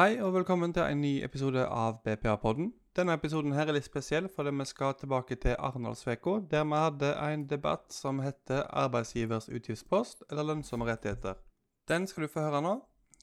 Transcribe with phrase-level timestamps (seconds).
[0.00, 2.70] Hei og velkommen til en ny episode av BPA-podden.
[2.96, 7.10] Denne episoden her er litt spesiell fordi vi skal tilbake til Arendalsveka, der vi hadde
[7.20, 11.36] en debatt som heter 'Arbeidsgivers utgiftspost eller lønnsomme rettigheter'.
[11.88, 12.80] Den skal du få høre nå.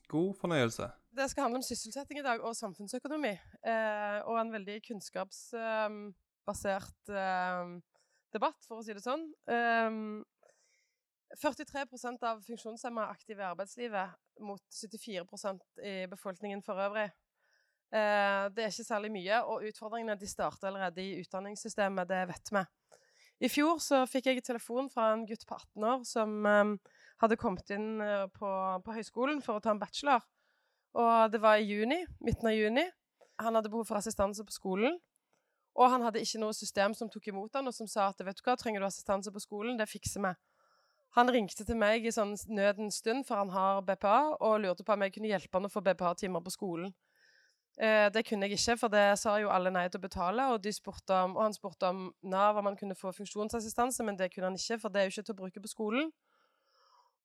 [0.08, 0.92] God fornøyelse.
[1.18, 3.38] Det skal handle om sysselsetting i dag, og samfunnsøkonomi.
[3.68, 7.80] Eh, og en veldig kunnskapsbasert eh,
[8.34, 9.34] debatt, for å si det sånn.
[11.28, 17.10] Eh, 43% av funksjonshemmede er aktive i arbeidslivet, mot 74% i befolkningen for øvrig.
[17.94, 22.52] Eh, det er ikke særlig mye, og utfordringene de starter allerede i utdanningssystemet, det vet
[22.52, 22.64] vi.
[23.46, 23.78] I fjor
[24.10, 28.26] fikk jeg telefon fra en gutt på 18 år som eh, hadde kommet inn eh,
[28.34, 28.50] på,
[28.84, 30.26] på, høyskolen for å ta en bachelor.
[30.98, 32.88] Og det var i juni, midten av juni.
[33.38, 34.98] Han hadde behov for assistanse på skolen.
[35.78, 38.40] Og han hadde ikke noe system som tok imot han, og som sa at vet
[38.40, 40.34] du hva, trenger du assistanse på skolen, det fikser vi.
[41.18, 44.94] Han ringte til meg i sånn nødens stund, for han har BPA, og lurte på
[44.94, 46.92] om jeg kunne hjelpe han å få BPA-timer på skolen.
[47.82, 50.46] Eh, det kunne jeg ikke, for det sa jo alle nei til å betale.
[50.54, 54.52] Og, om, og han spurte om Nav om han kunne få funksjonsassistanse, men det kunne
[54.52, 56.12] han ikke, for det er jo ikke til å bruke på skolen.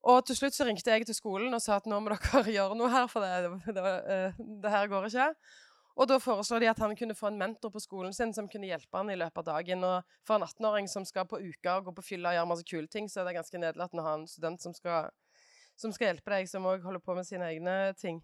[0.09, 2.79] Og til slutt så ringte jeg til skolen og sa at nå må dere gjøre
[2.81, 5.29] noe her, for det, det, det, eh, det her går ikke.
[5.97, 8.71] Og da foreslår de at han kunne få en mentor på skolen sin som kunne
[8.71, 9.85] hjelpe han i løpet av dagen.
[9.85, 12.89] Og for en 18-åring som skal på og gå på fylla og gjøre masse kule
[12.89, 15.11] ting, så er det ganske nedlatende å ha en student som skal,
[15.77, 18.23] som skal hjelpe deg, som òg holder på med sine egne ting.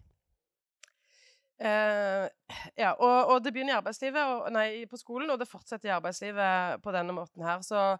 [1.59, 2.25] Eh,
[2.79, 5.95] ja, og, og, det begynner i arbeidslivet, og, nei, på skolen, og det fortsetter i
[5.97, 7.59] arbeidslivet på denne måten her.
[7.67, 7.97] Så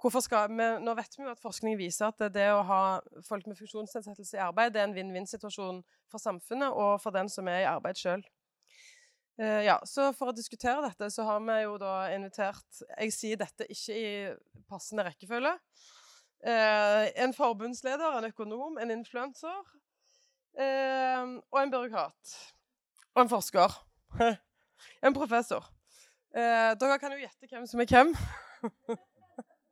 [0.00, 2.80] hvorfor skal vi Nå vet vi jo at forskning viser at det å ha
[3.28, 7.48] folk med funksjonsnedsettelse i arbeid, det er en vinn-vinn-situasjon for samfunnet og for den som
[7.52, 8.24] er i arbeid sjøl.
[9.36, 13.40] Uh, ja, så For å diskutere dette så har vi jo da invitert Jeg sier
[13.40, 14.06] dette ikke i
[14.70, 15.52] passende rekkefølge.
[16.46, 22.36] Uh, en forbundsleder, en økonom, en influenser uh, og en byråkrat.
[23.16, 23.76] Og en forsker.
[25.04, 25.64] en professor.
[26.36, 28.10] dere kan jo gjette hvem som er hvem.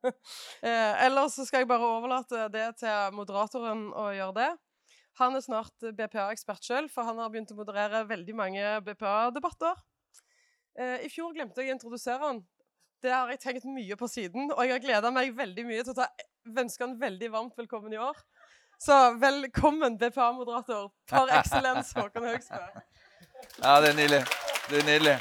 [1.04, 4.48] ellers så skal jeg bare overlate det til moderatoren å gjøre det.
[5.20, 9.78] Han er snart BPA-ekspert sjøl, for han har begynt å moderere veldig mange BPA-debatter.
[10.74, 12.40] Eh, I fjor glemte jeg å introdusere han.
[13.04, 15.94] Det har jeg tenkt mye på siden, og jeg har gleda meg veldig mye til
[16.02, 16.08] å
[16.64, 18.18] ønske han veldig varmt velkommen i år.
[18.80, 22.64] Så velkommen, BPA-moderator par excellence, Håkon Høgsbø.
[23.62, 24.22] Ja, det er nydelig.
[24.66, 25.14] Det er nydelig.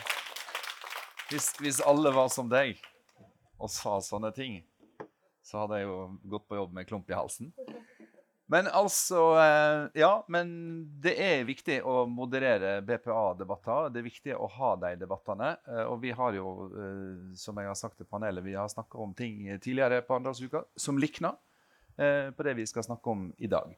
[1.30, 2.82] Hvis, hvis alle var som deg
[3.62, 4.58] og sa sånne ting,
[5.46, 6.00] så hadde jeg jo
[6.34, 7.54] gått på jobb med klump i halsen.
[8.54, 10.50] Men altså eh, Ja, men
[11.02, 13.90] det er viktig å moderere BPA-debatter.
[13.94, 15.56] Det er viktig å ha de debattene.
[15.66, 19.02] Eh, og vi har jo, eh, som jeg har sagt til panelet, vi har snakka
[19.02, 21.40] om ting tidligere på Arendalsuka som likner
[21.94, 23.70] på det vi skal snakke om i dag.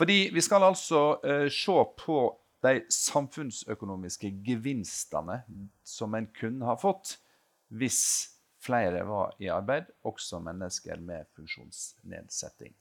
[0.00, 1.18] Fordi vi skal altså
[1.52, 2.16] se på
[2.64, 5.42] de samfunnsøkonomiske gevinstene
[5.84, 7.18] som en kunne ha fått
[7.76, 8.00] hvis
[8.64, 12.72] flere var i arbeid, også mennesker med funksjonsnedsetting.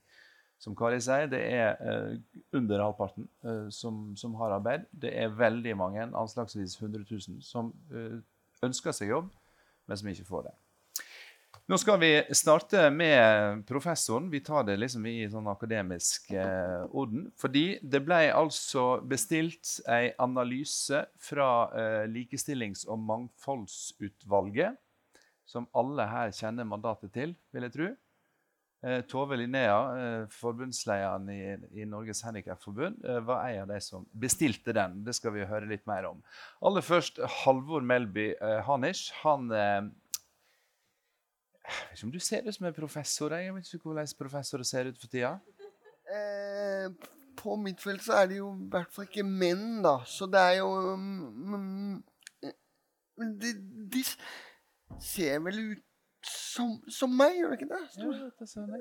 [0.58, 2.14] Som Kari sier, det er eh,
[2.58, 4.88] under halvparten eh, som, som, har arbeid.
[4.90, 8.18] Det er veldig mange, anslagsvis 100 000, som eh,
[8.66, 9.28] ønsker seg jobb,
[9.86, 10.56] men som ikke får det.
[11.68, 14.30] Nå skal vi starte med professoren.
[14.32, 17.26] Vi tar det liksom i sånn akademisk orden.
[17.36, 21.50] Fordi det ble altså bestilt en analyse fra
[22.08, 24.80] Likestillings- og mangfoldsutvalget,
[25.44, 27.90] som alle her kjenner mandatet til, vil jeg tro.
[28.86, 31.30] Eh, Tove Linnea, eh, forbundslederen
[31.74, 35.04] i, Norges Handikapforbund, eh, var en av de som bestilte den.
[35.04, 36.22] Det skal vi høre litt mer om.
[36.62, 38.36] Aller først Halvor Melby
[38.68, 39.12] Hanish.
[39.24, 39.90] Han Jeg
[41.68, 43.34] vet ikke om du ser ut som en professor?
[43.34, 45.40] Jeg vet ikke hvordan professorer ser ut for tida?
[46.08, 46.88] Eh,
[47.36, 49.98] på mitt felt så er det jo i hvert fall ikke menn, da.
[50.06, 52.04] Så det er jo um,
[53.18, 53.52] de,
[53.92, 54.04] de
[55.04, 55.84] ser vel ut
[56.28, 57.80] som, som, meg, gjør det ikke det?
[58.02, 58.72] Ja, det ser.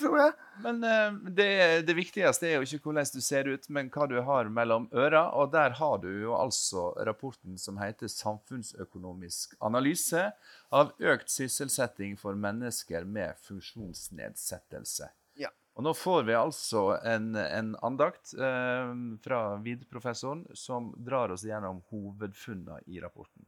[0.00, 0.32] Tror jeg.
[0.64, 1.48] Men uh, det,
[1.88, 5.24] det, viktigste er jo ikke hvordan du ser ut, men hva du har mellom øra.
[5.40, 10.28] Og der har du jo altså rapporten som heter 'Samfunnsøkonomisk analyse
[10.70, 15.10] av økt sysselsetting for mennesker med funksjonsnedsettelse'.
[15.40, 15.52] Ja.
[15.78, 18.92] Og nå får vi altså en, en andakt uh,
[19.24, 23.46] fra VID-professoren som drar oss gjennom hovedfunnene i rapporten.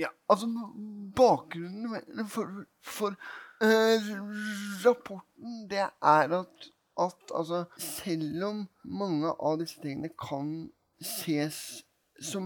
[0.00, 0.46] Ja, altså
[1.16, 3.16] Bakgrunnen for, for
[3.60, 4.10] eh,
[4.84, 6.68] rapporten det er at,
[7.00, 10.70] at altså, selv om mange av disse tingene kan
[11.00, 11.84] ses
[12.20, 12.44] som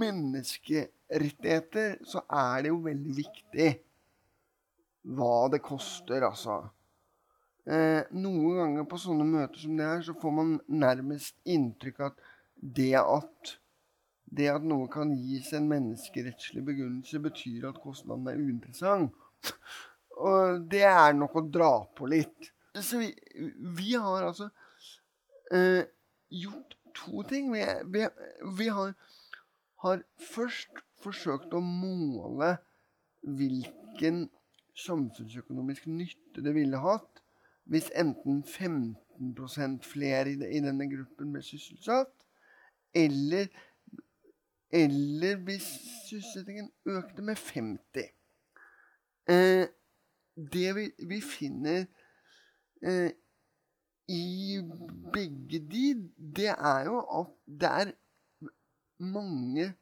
[0.00, 3.68] menneskerettigheter, så er det jo veldig viktig
[5.16, 6.56] hva det koster, altså.
[7.66, 12.06] Eh, noen ganger på sånne møter som det her, så får man nærmest inntrykk av
[12.12, 12.18] at
[12.76, 13.56] det at
[14.26, 19.14] det at noe kan gis en menneskerettslig begrunnelse, betyr at kostnaden er uinteressant.
[20.16, 22.50] Og det er nok å dra på litt.
[22.76, 23.10] Så vi,
[23.76, 24.48] vi har altså
[25.54, 25.84] eh,
[26.32, 27.52] gjort to ting.
[27.52, 27.62] Vi,
[27.92, 28.06] vi,
[28.58, 28.94] vi har,
[29.84, 30.02] har,
[30.32, 32.56] først forsøkt å måle
[33.26, 34.26] hvilken
[34.76, 37.22] samfunnsøkonomisk nytte det ville hatt
[37.66, 42.12] hvis enten 15 flere i, denne gruppen ble sysselsatt,
[42.94, 43.48] eller,
[44.70, 45.66] eller hvis
[46.08, 48.08] sysselsettingen økte med 50.
[49.28, 49.66] Eh,
[50.36, 51.86] det vi, vi finner
[52.82, 53.10] eh,
[54.08, 54.60] i
[55.12, 55.86] begge de,
[56.36, 57.92] det er jo at det er
[58.98, 59.74] mange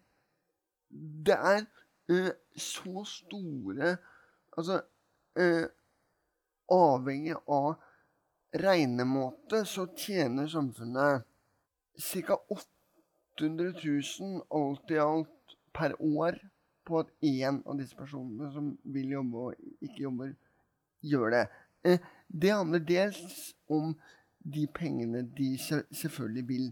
[1.24, 1.64] Det er
[2.08, 3.96] eh, så store
[4.56, 4.80] Altså
[5.40, 5.66] uh,
[6.70, 7.74] Avhengig av
[8.54, 11.24] regnemåte så tjener samfunnet
[11.98, 12.38] ca.
[13.34, 16.38] 800 000 alt i alt per år
[16.84, 20.34] på at én av disse personene som vil jobbe og ikke jobber,
[21.04, 21.44] gjør det.
[21.84, 21.98] Uh,
[22.28, 23.94] det handler dels om
[24.44, 26.66] de pengene de selvfølgelig vil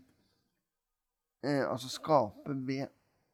[1.44, 2.86] eh, altså skape ved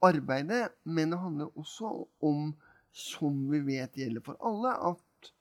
[0.02, 1.90] arbeidet, men det handler også
[2.22, 2.52] om,
[2.92, 5.32] som vi vet gjelder for alle, at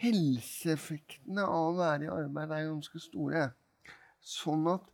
[0.00, 3.50] helseeffektene av å være i arbeid er ganske store.
[4.24, 4.88] Sånn at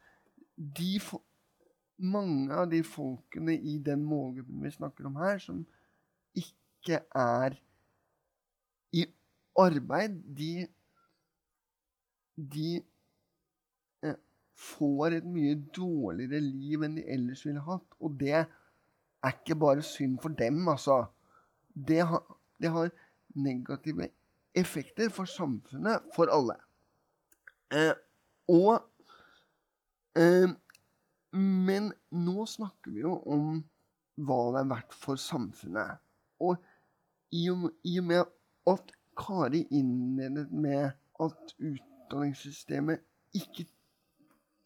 [0.57, 0.99] de
[2.01, 5.63] mange av de folkene i den målgruppen vi snakker om her, som
[6.37, 7.57] ikke er
[8.97, 9.05] i
[9.59, 10.69] arbeid, de
[12.41, 12.81] de
[14.05, 14.17] eh,
[14.57, 17.99] får et mye dårligere liv enn de ellers ville hatt.
[18.01, 21.03] Og det er ikke bare synd for dem, altså.
[21.75, 22.25] Det har,
[22.61, 22.91] det har
[23.37, 24.09] negative
[24.57, 26.57] effekter for samfunnet, for alle.
[27.71, 27.93] Eh,
[28.51, 28.81] og
[30.19, 30.49] eh,
[31.37, 33.61] Men nå snakker vi jo om
[34.21, 36.01] hva det er verdt for samfunnet.
[36.43, 36.57] Og
[37.31, 37.71] i og,
[38.05, 38.25] med
[38.71, 40.91] at Kari innledet med
[41.21, 43.03] at utdanningssystemet
[43.37, 43.67] ikke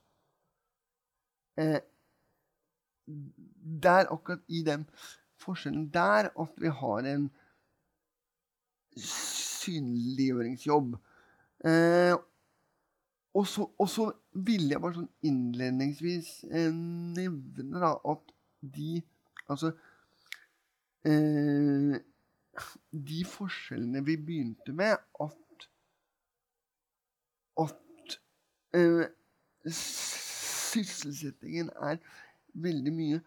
[1.60, 1.80] eh,
[3.08, 4.86] Det er akkurat i den
[5.40, 7.30] forskjellen der at vi har en
[8.98, 10.96] synliggjøringsjobb.
[11.66, 12.16] Eh,
[13.34, 13.88] og, så, og
[14.34, 19.02] ville jeg bare sånn innledningsvis eh, nevne da, at de
[19.48, 19.72] Altså
[21.08, 21.98] eh,
[22.92, 25.38] De forskjellene vi begynte med, at
[27.64, 28.18] at
[28.78, 29.06] eh,
[29.68, 31.98] sysselsettingen er
[32.54, 33.22] veldig mye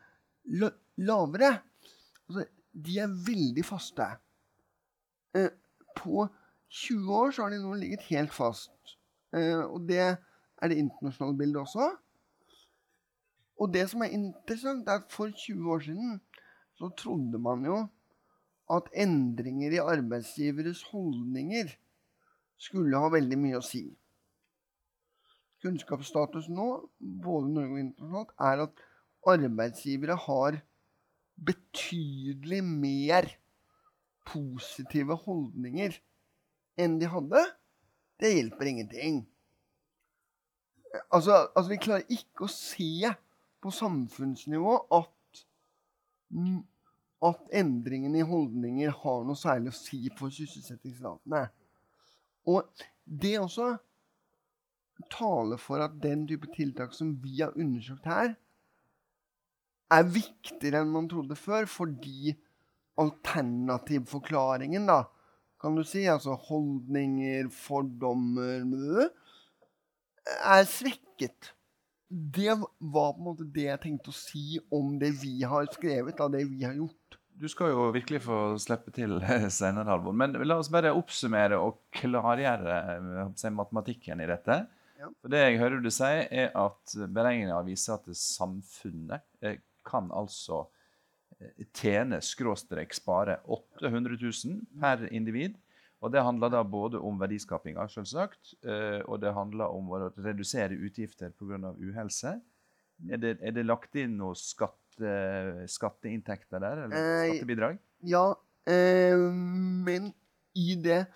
[1.01, 1.59] lavere.
[2.29, 4.07] Altså, de er veldig faste.
[5.37, 5.51] Eh,
[5.97, 6.27] på
[6.71, 8.97] 20 år så har de nå ligget helt fast.
[9.35, 11.91] Eh, og det er det internasjonale bildet også.
[13.61, 16.21] Og det som er interessant, er at for 20 år siden
[16.79, 17.83] så trodde man jo
[18.71, 21.75] at endringer i arbeidsgiveres holdninger
[22.61, 23.83] skulle ha veldig mye å si.
[25.61, 28.85] Kunnskapsstatus nå, både Norge og internasjonalt, er at
[29.29, 30.61] arbeidsgivere har
[31.41, 33.29] betydelig mer
[34.29, 35.97] positive holdninger
[36.81, 37.43] enn de hadde,
[38.21, 39.21] det hjelper ingenting.
[41.13, 43.13] Altså, altså, vi klarer ikke å se
[43.61, 45.43] på samfunnsnivå at,
[47.31, 51.45] at endringene i holdninger har noe særlig å si for sysselsettingsratene.
[52.49, 53.75] Og det også
[55.13, 58.35] taler for at den type tiltak som vi har undersøkt her,
[59.91, 62.35] er viktigere enn man trodde før, fordi
[63.01, 65.05] alternativforklaringen, da,
[65.61, 69.09] kan du si, altså holdninger, fordommer
[70.31, 71.53] er svekket.
[72.11, 76.21] Det var på en måte det jeg tenkte å si om det vi har skrevet,
[76.21, 77.19] av det vi har gjort.
[77.41, 79.17] Du skal jo virkelig få slippe til
[79.59, 80.17] senere, Halvor.
[80.17, 84.59] Men la oss bare oppsummere og klargjøre eh, matematikken i dette.
[85.01, 85.09] Ja.
[85.23, 90.67] For det jeg hører du si, er at beregninga viser at samfunnet eh, kan altså
[91.39, 95.57] eh, tjene skråstrek spare 800 000 per individ.
[96.01, 100.79] Og det handler da både om verdiskapinga, selvsagt, eh, og det handler om å redusere
[100.81, 101.75] utgifter pga.
[101.77, 102.39] uhelse.
[103.09, 105.13] Er det, er det lagt inn noe skatte,
[105.69, 107.79] skatteinntekter der, eller Eh, skattebidrag?
[108.05, 108.25] Ja,
[108.69, 110.13] eh, men
[110.57, 111.07] i det,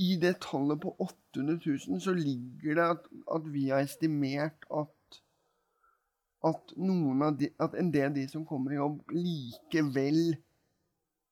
[0.00, 5.18] i det tallet på 800 000 så ligger det at, at vi har estimert at,
[6.46, 6.72] at,
[7.40, 10.22] de, at en del av de som kommer i jobb, likevel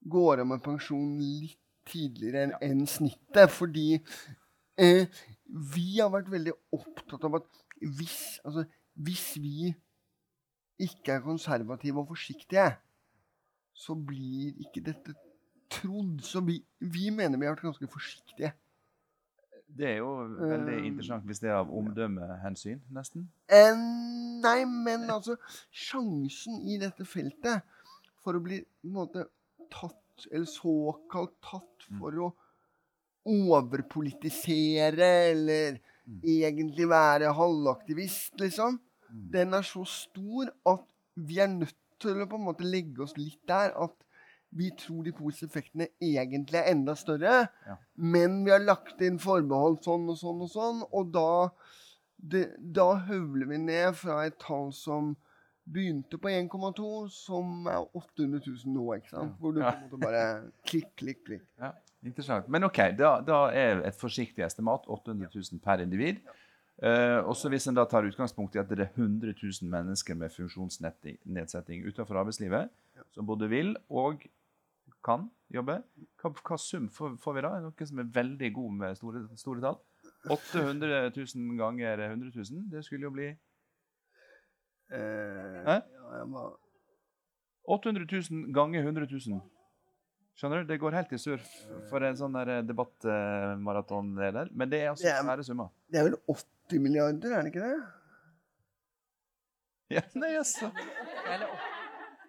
[0.09, 1.57] går av med pensjon litt
[1.89, 3.49] tidligere enn snittet.
[3.51, 3.87] Fordi
[4.79, 5.07] eh,
[5.49, 8.67] vi har vært veldig opptatt av at hvis, altså,
[8.99, 9.71] hvis vi
[10.79, 12.69] ikke er konservative og forsiktige,
[13.73, 15.15] så blir ikke dette
[15.69, 16.19] trodd.
[16.25, 18.53] Så vi, vi mener vi har vært ganske forsiktige.
[19.69, 23.27] Det er jo veldig Eh, interessant hvis det er av omdømmehensyn, nesten.
[23.53, 23.75] Eh,
[24.41, 25.37] nei, men altså
[25.69, 27.61] Sjansen i dette feltet
[28.23, 29.27] for å bli på en måte
[29.69, 32.31] tatt, eller såkalt tatt for å
[33.29, 35.77] overpolitisere eller
[36.25, 40.85] egentlig være halvaktivist, liksom, den er så stor at
[41.19, 43.95] vi er nødt til å på en måte legge oss litt der at
[44.55, 47.75] vi tror de positive effektene egentlig er enda større, Ja.
[47.95, 51.49] men vi har lagt inn forbehold sånn og sånn og sånn, og da,
[52.17, 55.15] det, da høvler vi ned fra et tall som
[55.69, 59.35] begynte på 1,2, som er 800 000 nå, ikke sant?
[59.37, 60.23] Hvor du på en måte bare
[60.65, 61.43] klikk, klikk, klikk.
[61.61, 61.69] Ja,
[62.01, 62.49] interessant.
[62.49, 66.23] Men OK, da, da er et forsiktig estimat 800 000 per individ.
[66.79, 70.31] Uh, også hvis en da tar utgangspunkt i at det er 100 000 mennesker med
[70.31, 72.69] funksjonsnedsetting utenfor arbeidslivet,
[73.13, 74.23] som både vil og
[75.05, 75.79] kan jobbe,
[76.21, 77.53] hva, hva sum får, får vi da?
[77.63, 79.79] Noe som er veldig god med store, store tall?
[80.29, 83.29] 800 000 ganger 100 000, det skulle jo bli
[84.89, 85.75] Eh, ja,
[86.17, 86.27] jeg
[87.69, 89.41] 800 000 ganger 100 000.
[90.39, 90.69] Skjønner du?
[90.71, 91.41] Det går helt i surr
[91.91, 94.49] for en sånn der debattmaratonleder.
[94.55, 95.69] Men det er altså Det svære summer.
[95.91, 97.79] Det er vel 80 milliarder, er det ikke det?
[99.99, 100.71] Ja, nei, altså.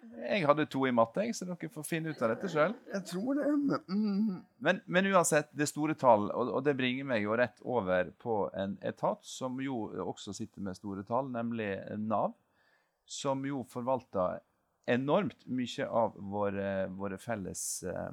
[0.01, 2.73] Jeg hadde to i matte, så dere får finne ut av dette sjøl.
[2.93, 3.47] Jeg tror det.
[3.51, 7.61] Men, mm, Men, men uansett, det store tall, og, og det bringer meg jo rett
[7.61, 12.33] over på en etat som jo også sitter med store tall, nemlig Nav.
[13.05, 14.39] Som jo forvalter
[14.89, 18.11] enormt mye av våre, våre felles, eh,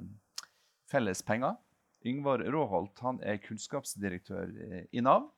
[0.91, 1.57] felles penger.
[2.05, 5.29] Yngvar Råholt han er kunnskapsdirektør eh, i Nav.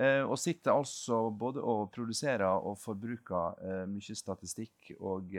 [0.00, 5.34] Eh, og sitter altså både og produserer og forbruker mye statistikk og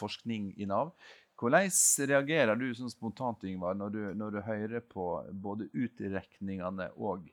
[0.00, 0.94] forskning i Nav.
[1.40, 1.70] Hvordan
[2.10, 7.30] reagerer du sånn spontant Yngvar, når du, når du hører på både utrekningene og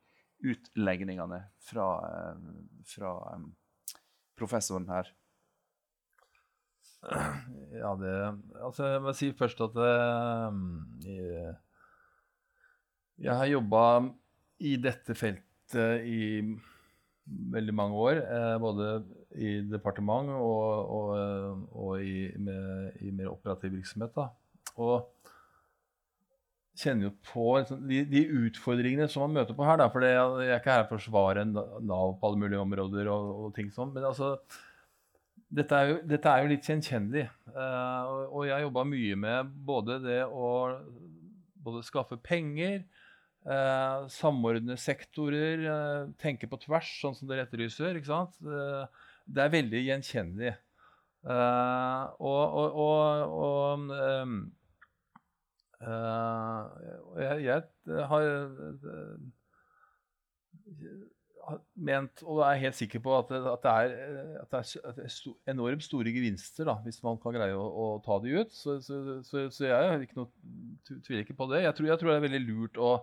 [0.48, 2.44] utlegningene fra, eh,
[2.88, 3.96] fra eh,
[4.38, 5.12] professoren her?
[7.78, 8.14] Ja, det
[8.64, 10.62] Altså, jeg må si først at eh,
[11.04, 11.52] jeg,
[13.28, 13.84] jeg har jobba
[14.64, 16.42] i dette feltet i
[17.28, 18.22] veldig mange år.
[18.62, 18.86] Både
[19.36, 24.16] i departement og, og, eh, og i, med, i mer operativ virksomhet.
[24.16, 24.30] Da.
[24.78, 25.10] Og
[26.78, 29.82] kjenner jo på liksom, de, de utfordringene som man møter på her.
[29.82, 33.12] Da, for det, jeg er ikke her for å forsvare Nav på alle mulige områder
[33.12, 33.92] og, og ting sånn.
[33.96, 34.36] Men altså,
[35.48, 37.28] dette er, jo, dette er jo litt gjenkjennelig.
[37.52, 40.48] Uh, og, og jeg jobba mye med både det å
[41.68, 42.86] både skaffe penger,
[43.48, 47.96] eh, samordne sektorer, eh, tenke på tvers, sånn som dere etterlyser.
[47.96, 48.36] ikke sant?
[48.42, 48.86] Eh,
[49.28, 50.54] det er veldig gjenkjennelig.
[51.28, 52.78] Uh, og og,
[53.36, 54.38] og, ehm,
[55.84, 56.62] eh,
[57.44, 59.18] jeg, jeg har uh,
[61.76, 65.52] ment, og er helt sikker på, at det, er, at det er, at det er
[65.54, 68.56] enormt store gevinster da, hvis man kan greie å, å ta de ut.
[68.56, 70.32] Så, så, så, så jeg ikke noe,
[70.88, 71.64] tv- tviler ikke på det.
[71.66, 72.94] Jeg tror, jeg tror det er veldig lurt å,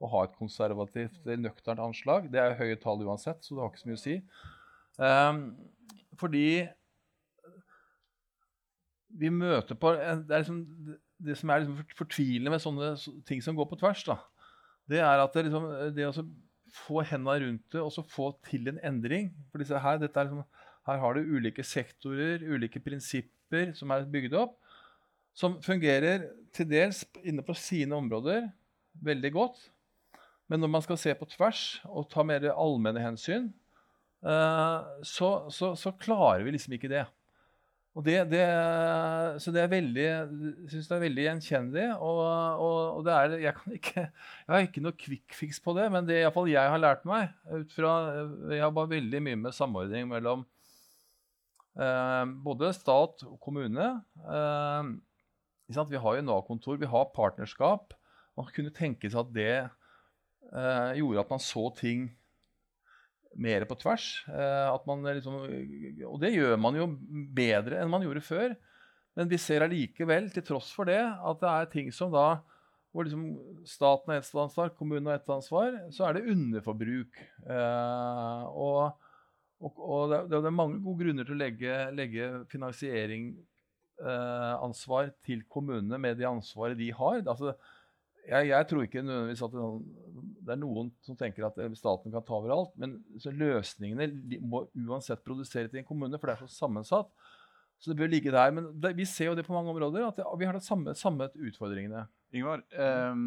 [0.00, 2.28] å ha et konservativt, nøkternt anslag.
[2.32, 4.16] Det er høye tall uansett, så det har ikke så mye å si.
[5.00, 5.44] Ehm,
[6.20, 6.68] fordi
[9.20, 10.60] vi møter på Det, liksom,
[11.20, 14.18] det- som er liksom fortvilende med sånne ting som går på tvers, da,
[14.88, 16.26] det er at det, liksom, det å
[16.72, 19.32] få hendene rundt det og så få til en endring.
[19.50, 20.44] For disse her, er liksom,
[20.86, 24.56] her har du ulike sektorer, ulike prinsipper som er bygd opp,
[25.34, 28.50] som fungerer til dels inne på sine områder
[29.02, 29.70] veldig godt.
[30.48, 33.52] Men når man skal se på tvers og ta mer allmenne hensyn,
[34.20, 37.06] så, så, så klarer vi liksom ikke det.
[37.98, 38.44] Og det, det,
[39.42, 41.86] så det er veldig, jeg synes det er veldig gjenkjennelig.
[41.98, 45.88] Og, og, og det er, jeg, ikke, jeg, har ikke noe quick fix på det,
[45.90, 47.94] men det iallfall jeg har lært meg ut fra,
[48.52, 50.46] Jeg har bare veldig mye med samordning mellom
[51.74, 53.90] eh, både stat og kommune.
[54.22, 54.94] Eh,
[55.90, 57.98] vi har jo Nav-kontor, vi har partnerskap.
[58.38, 62.06] Man kunne tenke seg at det eh, gjorde at man så ting
[63.38, 64.24] mer på tvers.
[64.28, 65.34] Eh, liksom,
[66.08, 66.84] og det gjør man jo
[67.36, 68.48] bedre enn man gjorde før.
[69.18, 72.28] Men vi ser allikevel, til tross for det, at det er ting som da
[72.90, 73.24] hvor liksom
[73.68, 77.12] staten har ett ansvar, kommunen har ett ansvar, så er det underforbruk.
[77.46, 78.82] Eh, og,
[79.62, 86.16] og, og det, er mange gode grunner til å legge, legge finansieringsansvar til kommunene med
[86.18, 87.22] det ansvaret de har.
[87.22, 87.54] Altså,
[88.28, 89.66] jeg, jeg, tror ikke nødvendigvis at det,
[90.40, 92.72] det, er noen som tenker at staten kan ta over alt.
[92.80, 97.12] Men løsningene må uansett produsere til en kommune, for det er så sammensatt.
[97.80, 98.52] Så det bør ligge der.
[98.52, 100.94] Men det, vi ser jo det på mange områder, at det, vi har de samme,
[100.98, 102.04] samme utfordringene.
[102.36, 103.20] Ingvar, eh,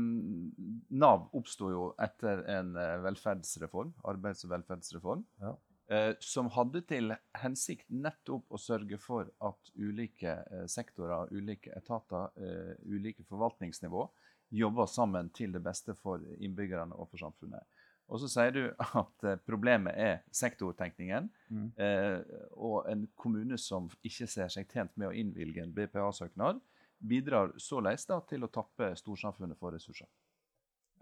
[1.04, 5.26] Nav oppsto jo etter en eh, velferdsreform, arbeids- og velferdsreform.
[5.42, 5.56] Ja.
[5.92, 12.30] Eh, som hadde til hensikt nettopp å sørge for at ulike eh, sektorer, ulike etater,
[12.40, 14.06] eh, ulike forvaltningsnivå
[14.54, 17.66] jobber sammen til det beste for innbyggerne og for samfunnet.
[18.12, 18.62] Og så sier du
[19.02, 21.30] at eh, problemet er sektortenkningen.
[21.50, 21.68] Mm.
[21.82, 26.62] Eh, og en kommune som ikke ser seg tjent med å innvilge en BPA-søknad,
[27.04, 30.08] bidrar såleis da til å tappe storsamfunnet for ressurser.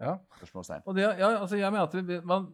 [0.02, 0.16] Ja.
[0.82, 2.48] Og det, ja, altså jeg mener at vi, man,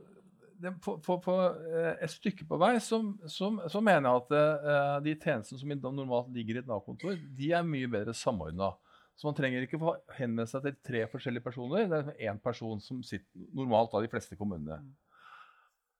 [0.58, 1.36] det, på, på, på,
[1.70, 2.98] eh, et stykke på vei så,
[3.30, 7.52] så, så mener jeg at uh, de tjenestene som normalt ligger i et Nav-kontor, de
[7.54, 8.72] er mye bedre samordna.
[9.18, 11.88] Så man trenger ikke få henvende seg til tre forskjellige personer.
[11.90, 14.78] Det er én liksom person som sitter normalt av de fleste kommunene.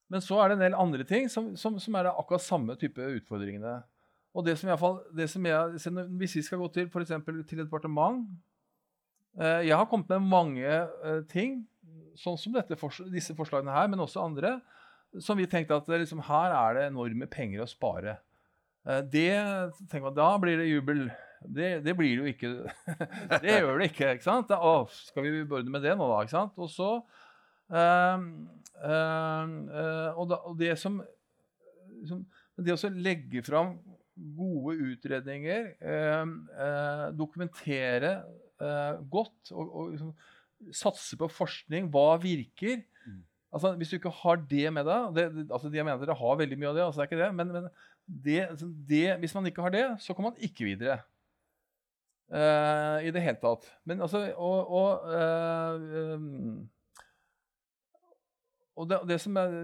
[0.08, 3.02] Men så er det en del andre ting som, som, som er akkurat samme type
[3.18, 3.80] utfordringene.
[4.38, 7.10] Og det som i fall, det som jeg, Hvis vi skal gå til f.eks.
[7.26, 8.22] til et departement
[9.40, 11.64] eh, Jeg har kommet med mange eh, ting,
[12.14, 12.78] sånn som dette,
[13.10, 14.60] disse forslagene her, men også andre,
[15.18, 18.18] som vi tenkte at liksom, her er det enorme penger å spare.
[18.86, 19.30] Eh, det,
[19.88, 21.08] tenker man, Da blir det jubel.
[21.42, 22.48] Det, det, blir det jo ikke.
[23.42, 24.12] det gjør det ikke.
[24.16, 24.48] ikke sant?
[24.50, 26.22] Da, å, skal vi begynne med det nå, da?
[26.24, 26.58] ikke sant?
[26.58, 26.90] Og så
[27.70, 28.24] øh,
[28.88, 30.98] øh, og, da, og, det som,
[32.08, 32.26] som
[32.58, 33.76] Det å legge fram
[34.34, 36.32] gode utredninger, øh,
[37.14, 38.16] dokumentere
[39.06, 40.10] godt og, og liksom,
[40.74, 43.20] satse på forskning, hva virker mm.
[43.54, 46.58] Altså, Hvis du ikke har det med deg det, altså, Jeg mener dere har veldig
[46.58, 47.68] mye av det, altså, det er ikke det, men, men
[48.08, 50.98] det, altså, det, hvis man ikke har det, så kommer man ikke videre.
[52.28, 53.64] Uh, I det hele tatt.
[53.88, 56.66] Men altså Og, og, uh, um,
[58.76, 59.54] og det, det, som er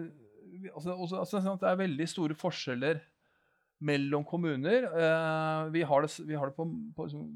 [0.73, 3.03] altså, også, altså, sånn Det er veldig store forskjeller
[3.85, 4.87] mellom kommuner.
[4.95, 6.65] Uh, vi, har det, vi har det, på,
[6.97, 7.27] på liksom,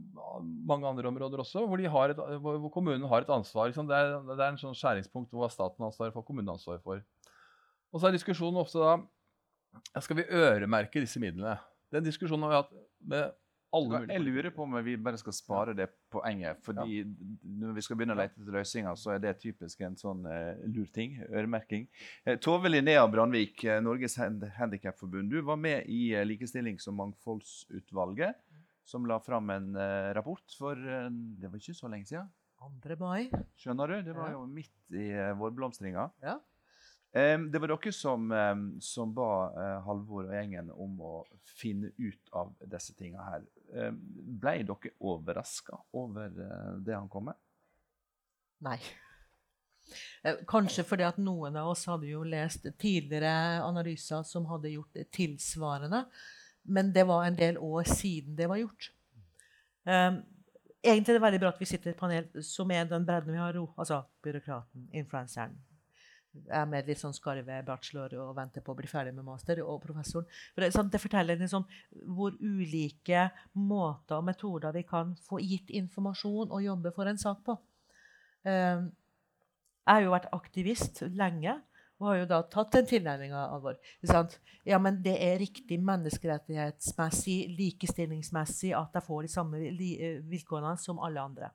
[0.70, 3.68] mange andre områder også, hvor, et, hvor, kommunen har et ansvar.
[3.68, 3.90] Liksom.
[3.90, 7.02] Det, er, det, er, en sånn skjæringspunkt hvor staten har ansvar for, kommunen ansvar for.
[7.92, 11.58] Og så er diskusjonen ofte da Skal vi øremerke disse midlene?
[11.92, 12.74] Den diskusjonen har vi hatt
[13.12, 13.36] med
[13.76, 16.60] alle Jeg lurer på om vi bare skal spare det poenget.
[16.64, 17.04] fordi ja.
[17.60, 20.56] når vi skal begynne å lete etter løsninger, så er det typisk en sånn uh,
[20.72, 21.18] lur ting.
[21.28, 21.88] Øremerking.
[22.26, 24.16] Uh, Tove Linnea Brandvik, uh, Norges
[24.58, 25.30] Handikapforbund.
[25.32, 28.40] Du var med i uh, Likestillings- og mangfoldsutvalget,
[28.88, 29.74] som la fram en
[30.16, 32.30] rapport for Det var ikke så lenge siden.
[32.58, 32.96] 2.
[32.96, 33.28] mai.
[33.60, 33.96] Skjønner du?
[34.06, 34.38] Det var ja.
[34.38, 36.06] jo midt i vårblomstringa.
[36.24, 36.38] Ja.
[37.12, 38.28] Det var dere som,
[38.84, 41.12] som ba uh, Halvor og gjengen om å
[41.56, 43.46] finne ut av disse tinga her.
[43.96, 47.40] Ble dere overraska over uh, det han kom med?
[48.68, 48.78] Nei.
[50.22, 54.96] Eh, kanskje fordi at noen av oss hadde jo lest tidligere analyser som hadde gjort
[54.96, 56.04] det tilsvarende.
[56.68, 58.90] Men det var en del år siden det var gjort.
[59.88, 60.20] Um,
[60.82, 63.32] egentlig er det veldig bra at vi sitter i et panel som er den bredden
[63.32, 63.56] vi har.
[63.78, 65.56] Altså byråkraten, influenseren,
[66.46, 69.80] er med litt sånn skarve bachelor og venter på å bli ferdig med master, og
[69.82, 70.28] professoren.
[70.54, 71.66] For det, sånn, det forteller liksom
[72.16, 77.42] hvor ulike måter og metoder vi kan få gitt informasjon og jobbe for en sak
[77.46, 77.58] på.
[78.46, 78.88] Uh,
[79.88, 81.56] jeg har jo vært aktivist lenge
[81.98, 83.78] og har jo da tatt den tilnærminga alvor.
[84.68, 89.62] Ja, men det er riktig menneskerettighetsmessig, likestillingsmessig, at jeg får de samme
[90.30, 91.50] vilkårene som alle andre.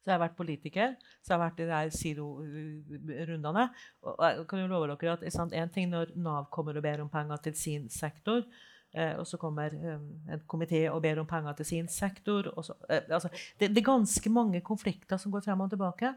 [0.00, 3.66] Så jeg har vært politiker, så jeg har vært i de der silo-rundene.
[4.08, 7.02] Og jeg kan jo love dere at sant, en ting når Nav kommer og ber
[7.04, 8.46] om penger til sin sektor,
[8.94, 12.78] eh, og så kommer eh, en komité og ber om penger til sin sektor så,
[12.88, 13.28] eh, altså,
[13.60, 16.14] det, det, er ganske mange konflikter som går frem og tilbake.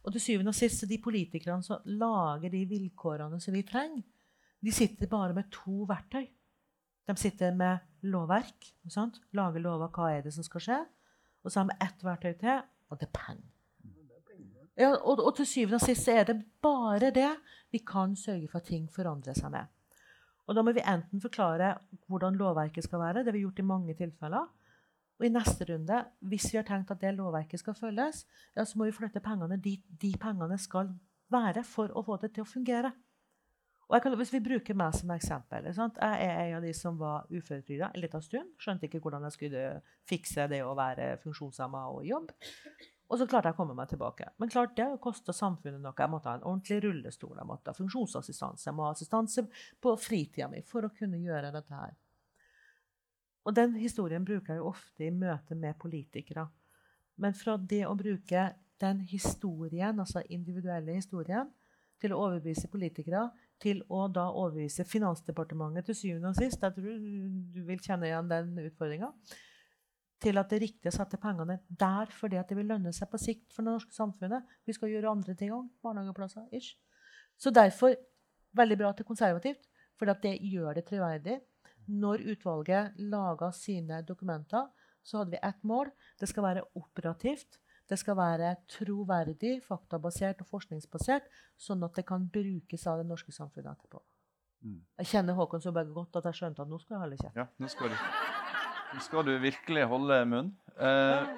[0.00, 4.00] Og til syvende og sist de politikerne som lager de vilkårene som vi trenger,
[4.64, 6.24] de sitter bare med to verktøy.
[7.08, 8.72] De sitter med lovverk.
[8.88, 9.20] Sant?
[9.36, 10.78] Lager lover hva er det som skal skje.
[11.44, 13.48] Og så har vi ett verktøy til, og det er penger.
[14.78, 17.30] Ja, og, og, til syvende og sist er det bare det
[17.72, 19.68] vi kan sørge for at ting forandrer seg med.
[20.48, 21.74] Og da må vi enten forklare
[22.10, 24.48] hvordan lovverket skal være, det har vi gjort i mange tilfeller.
[25.20, 28.24] Og i neste runde, hvis vi har tenkt at det lovverket skal følges,
[28.56, 30.94] ja, så må vi flytte pengene dit de pengene skal
[31.30, 32.94] være for å få det til å fungere.
[33.90, 37.88] Kan, hvis vi bruker meg som eksempel Jeg er en av de som var uføretrygda
[37.90, 38.52] en liten stund.
[38.62, 39.64] Skjønte ikke hvordan jeg skulle
[40.06, 42.36] fikse det å være funksjonshemma og jobbe.
[43.10, 44.28] Og så klarte jeg å komme meg tilbake.
[44.38, 45.96] Men klart det kosta samfunnet noe.
[45.98, 49.44] Jeg måtte ha en ordentlig rullestol, jeg måtte ha funksjonsassistanse, jeg må ha assistanse
[49.82, 51.96] på fritida mi for å kunne gjøre dette her.
[53.42, 56.46] Og den historien bruker jeg jo ofte i møte med politikere.
[57.20, 61.50] Men fra det å bruke den historien, altså individuelle historien,
[62.00, 63.26] til å overbevise politikere,
[63.60, 66.98] til å da overbevise Finansdepartementet til syvende og sist Jeg tror
[67.54, 69.10] du vil kjenne igjen den utfordringa.
[70.20, 73.08] Til at det er riktig å sette pengene der fordi at det vil lønne seg
[73.12, 74.48] på sikt for det norske samfunnet.
[74.68, 75.68] Vi skal gjøre andre ting òg.
[75.84, 76.48] Barnehageplasser.
[76.56, 76.76] Ish.
[77.40, 77.94] Så derfor
[78.56, 79.64] veldig bra til konservativt,
[79.96, 81.38] for det gjør det troverdig.
[81.90, 84.68] Når utvalget laga sine dokumenter,
[85.02, 85.90] så hadde vi ett mål.
[86.20, 87.58] Det skal være operativt.
[87.90, 91.26] Det skal være troverdig, faktabasert og forskningsbasert,
[91.58, 94.02] sånn at det kan brukes av det norske samfunnet etterpå.
[94.62, 94.76] Mm.
[95.00, 97.40] Jeg kjenner Håkon så bare godt at jeg skjønte at nå skal jeg holde kjeft.
[97.40, 98.04] Ja, nå skal, du,
[98.94, 100.52] nå skal du virkelig holde munn.
[100.76, 101.32] Eh,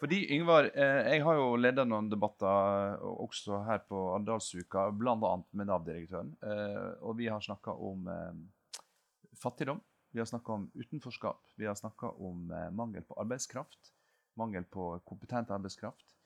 [0.00, 2.48] fordi, Yngvar, eh, jeg har jo ledet noen debatter
[2.94, 5.36] eh, også her på Arendalsuka, bl.a.
[5.52, 6.32] med Nav-direktøren.
[6.40, 8.82] Eh, og vi har snakka om eh,
[9.42, 9.84] fattigdom.
[10.16, 11.44] Vi har snakka om utenforskap.
[11.60, 13.92] Vi har snakka om eh, mangel på arbeidskraft
[14.38, 16.16] mangel på kompetent arbeidskraft.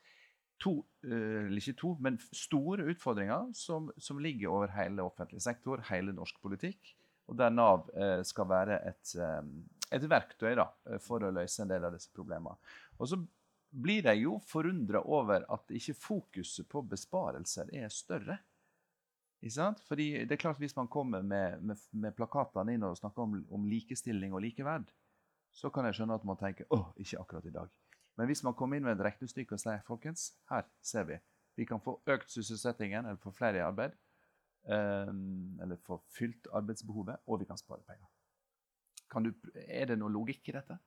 [0.62, 5.82] To, eh, eller ikke to, men store utfordringer som, som, ligger over hele offentlig sektor,
[5.90, 6.94] hele norsk politikk.
[7.28, 9.40] Og der Nav eh, skal være et, eh,
[9.96, 10.68] et verktøy da,
[11.02, 12.56] for å løse en del av disse problemene.
[12.98, 13.18] Og så
[13.74, 18.38] blir jeg jo forundra over at ikke fokuset på besparelser er større.
[19.84, 23.34] Fordi det er klart Hvis man kommer med, med, med plakatene inn og snakker om,
[23.50, 24.88] om likestilling og likeverd,
[25.52, 27.68] så kan jeg skjønne at man tenker åh, ikke akkurat i dag.
[28.18, 31.18] Men hvis man kommer inn med et regnestykke og sier folkens, her ser vi
[31.54, 33.94] vi kan få økt sysselsettingen eller få flere i arbeid,
[34.66, 38.10] um, eller få fylt arbeidsbehovet, og vi kan spare penger.
[39.10, 40.78] Kan du, er det noe logikk i dette?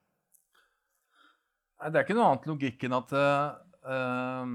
[1.78, 4.48] Nei, Det er ikke noe annet logikk enn at uh,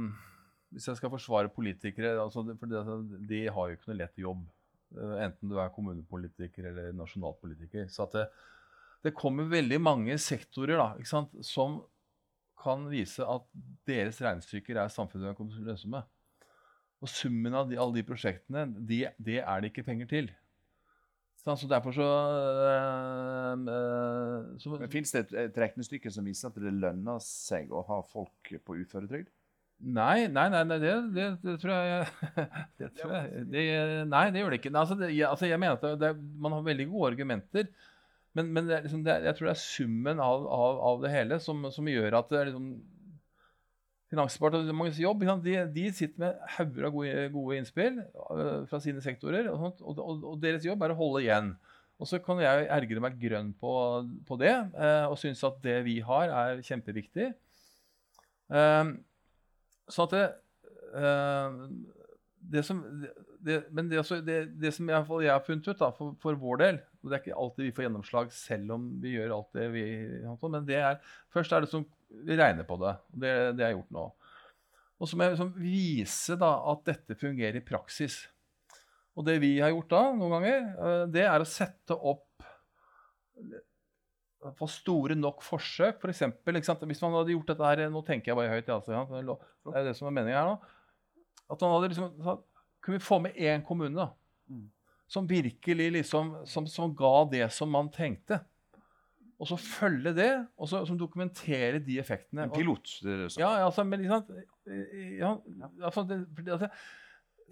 [0.76, 4.44] Hvis jeg skal forsvare politikere altså, For de, har jo ikke noe lett jobb.
[4.94, 7.88] Uh, enten du er kommunepolitiker eller nasjonalpolitiker.
[7.90, 8.28] Så det,
[9.08, 10.92] det, kommer veldig mange sektorer da,
[11.48, 11.80] som
[12.64, 13.48] kan vise at
[13.88, 16.04] deres regnestykker er samfunnsøkonomisk lønnsomme.
[17.04, 20.32] Og summen av de, alle de prosjektene, de, det er det ikke penger til.
[21.44, 22.10] Så, så derfor så,
[23.68, 27.84] øh, så Men Fins det et, et regnestykke som viser at det lønner seg å
[27.90, 29.28] ha folk på uføretrygd?
[29.84, 32.06] Nei, nei, nei, nei det, det, det, tror jeg,
[32.80, 33.64] det tror jeg det,
[34.08, 34.72] Nei, det gjør det ikke.
[34.80, 37.68] Altså, altså, jeg mener at man har veldig gode argumenter
[38.34, 41.38] men, men det liksom, det jeg tror det er summen av, av, av det hele
[41.44, 42.74] som, som, gjør at liksom,
[44.14, 49.48] Finansdepartementets jobb de, de, sitter med hauger av gode, gode, innspill uh, fra sine sektorer.
[49.50, 51.48] Og, sånt, og, og, deres jobb er å holde igjen.
[51.98, 53.72] Og så kan jeg ergre meg grønn på,
[54.28, 57.32] på det uh, og synes at det vi har, er kjempeviktig.
[58.54, 58.94] Uh,
[59.90, 60.28] så at det,
[62.54, 62.84] det som,
[63.44, 66.60] men det, altså, det, det som jeg, jeg, har funnet ut da, for, for, vår
[66.62, 69.66] del og Det er ikke alltid vi får gjennomslag selv om vi gjør alt det
[69.74, 69.86] vi
[70.46, 71.00] men det er,
[71.34, 71.84] Først er det som
[72.24, 72.94] vi regner på det.
[73.10, 74.04] Det, det er gjort nå.
[75.02, 78.20] Og så må jeg liksom vise da, at dette fungerer i praksis.
[79.18, 82.46] Og det vi har gjort da, noen ganger, eh, det er å sette opp
[84.60, 86.00] for store nok forsøk.
[86.02, 88.70] For eksempel, Hvis man hadde gjort dette her Nå tenker jeg bare høyt.
[88.70, 90.58] Altså, det er det som er meningen her nå.
[91.52, 92.44] At man hadde liksom
[92.84, 94.10] kunne vi få med én kommune da,
[94.52, 94.66] mm.
[95.08, 98.42] som virkelig liksom, som, som, ga det som man tenkte.
[99.40, 102.46] Og så følge det, og så som dokumentere de effektene.
[102.46, 103.00] En pilot?
[103.04, 104.28] Det er ja, altså, men liksom,
[105.20, 105.34] ja,
[105.84, 106.70] altså, det, altså,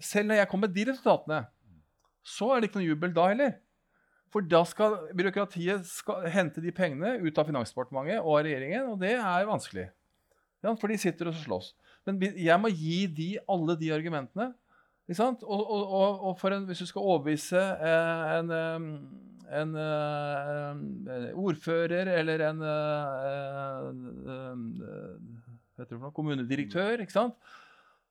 [0.00, 1.42] Selv når jeg kommer med de resultatene,
[2.24, 3.52] så er det ikke noe jubel da heller.
[4.32, 9.02] For da skal byråkratiet skal hente de pengene ut av Finansdepartementet og av regjeringen, og
[9.02, 9.90] det er vanskelig.
[10.62, 11.72] Ja, for de sitter og slåss.
[12.08, 14.52] Men jeg må gi de alle de argumentene.
[15.08, 15.42] Ikke sant?
[15.42, 18.86] Og, og, og, en, hvis du skal overbevise en, en, eh,
[19.60, 19.74] en
[21.12, 23.88] eh, ordfører eller en eh,
[24.36, 26.12] eh, noe?
[26.14, 27.34] kommunedirektør ikke sant?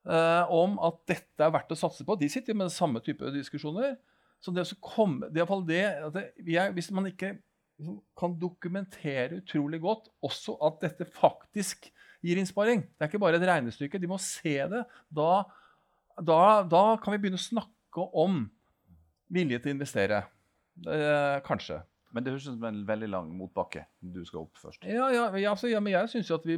[0.01, 2.17] Eh, om at dette er verdt å satse på.
[2.17, 3.95] De sitter med den samme type diskusjoner.
[4.41, 7.35] Så det, å komme, det, at det jeg, Hvis man ikke
[7.81, 13.37] liksom kan dokumentere utrolig godt også at dette faktisk gir innsparing Det er ikke bare
[13.37, 14.01] et regnestykke.
[14.01, 14.81] De må se det.
[15.09, 15.43] Da,
[16.19, 18.43] da, da kan vi begynne å snakke om
[19.31, 20.21] vilje til å investere.
[20.87, 21.81] Eh, kanskje.
[22.11, 23.85] Men det høres ut som en veldig lang motbakke.
[24.03, 24.83] Du skal opp først.
[24.83, 26.57] Ja, ja, ja, altså, ja men jeg syns jo at vi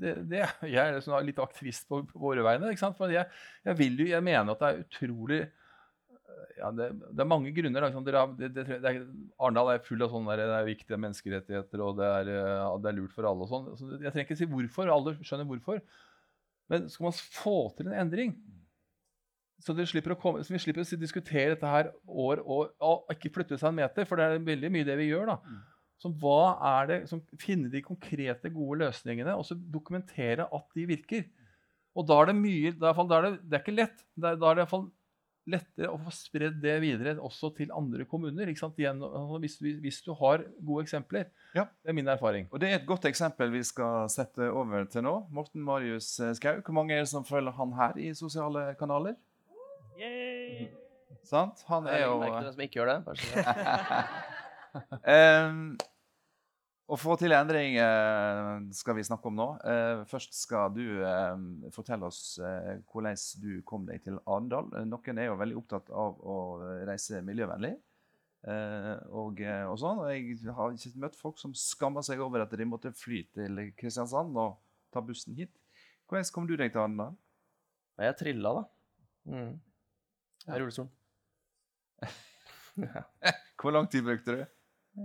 [0.00, 2.70] det, det, Jeg er sånn litt aktivist på, på våre vegne.
[2.70, 2.98] ikke sant?
[2.98, 3.26] For jeg,
[3.66, 5.40] jeg, vil jo, jeg mener at det er utrolig
[6.60, 7.86] ja, det, det er mange grunner.
[7.86, 8.06] Liksom.
[8.06, 9.00] det, det, det er,
[9.40, 12.96] Arendal er full av sånne der, det er viktige menneskerettigheter, og det er, det er
[12.96, 13.46] lurt for alle.
[13.46, 13.68] og sånn.
[13.78, 15.82] Så jeg trenger ikke si hvorfor, alle skjønner hvorfor.
[16.70, 18.36] Men skal man få til en endring,
[19.60, 23.32] så, det slipper komme, så vi slipper å diskutere dette her år og, og ikke
[23.34, 25.34] flytte seg en meter, for det er veldig mye det vi gjør.
[25.34, 25.38] da.
[26.00, 26.36] Så hva
[26.80, 31.26] er det, som, Finne de konkrete, gode løsningene og så dokumentere at de virker.
[31.98, 34.02] Og da er det mye, da er er det, det er ikke lett.
[34.16, 34.88] Da er, det i hvert fall
[35.50, 38.48] lettere å få spredd det videre også til andre kommuner.
[38.48, 41.28] Igjen, altså, hvis, du- hvis du har gode eksempler.
[41.54, 41.64] Ja.
[41.82, 42.46] Det er min erfaring.
[42.52, 45.26] Og det er et godt eksempel vi skal sette over til nå.
[45.30, 46.60] Morten Marius Skau.
[46.62, 49.16] Hvor mange er det som følger han her i sosiale kanaler?
[51.26, 51.64] Sant?
[51.68, 52.98] Han er jo er ikke den som ikke gjør det.
[55.10, 55.56] Em,
[56.90, 59.46] Å få til endring eh, skal vi snakke om nå.
[59.66, 60.82] Eh, først skal du
[61.74, 64.66] fortelle oss eh, hvordan du kom deg til Arendal.
[64.90, 66.36] Noen er jo veldig opptatt av å
[66.88, 67.74] reise miljøvennlig.
[69.10, 70.02] og, og sånn.
[70.10, 74.34] Jeg har ikke møtt folk som skammer seg over at de måtte fly til Kristiansand
[74.38, 74.58] og
[74.90, 75.52] ta bussen hit.
[76.10, 77.14] Hvordan kom du deg til Arendal?
[78.00, 78.62] Jeg trilla, da.
[79.30, 79.52] Mm.
[80.50, 80.90] I rullestolen.
[83.60, 84.44] Hvor lang tid brukte du?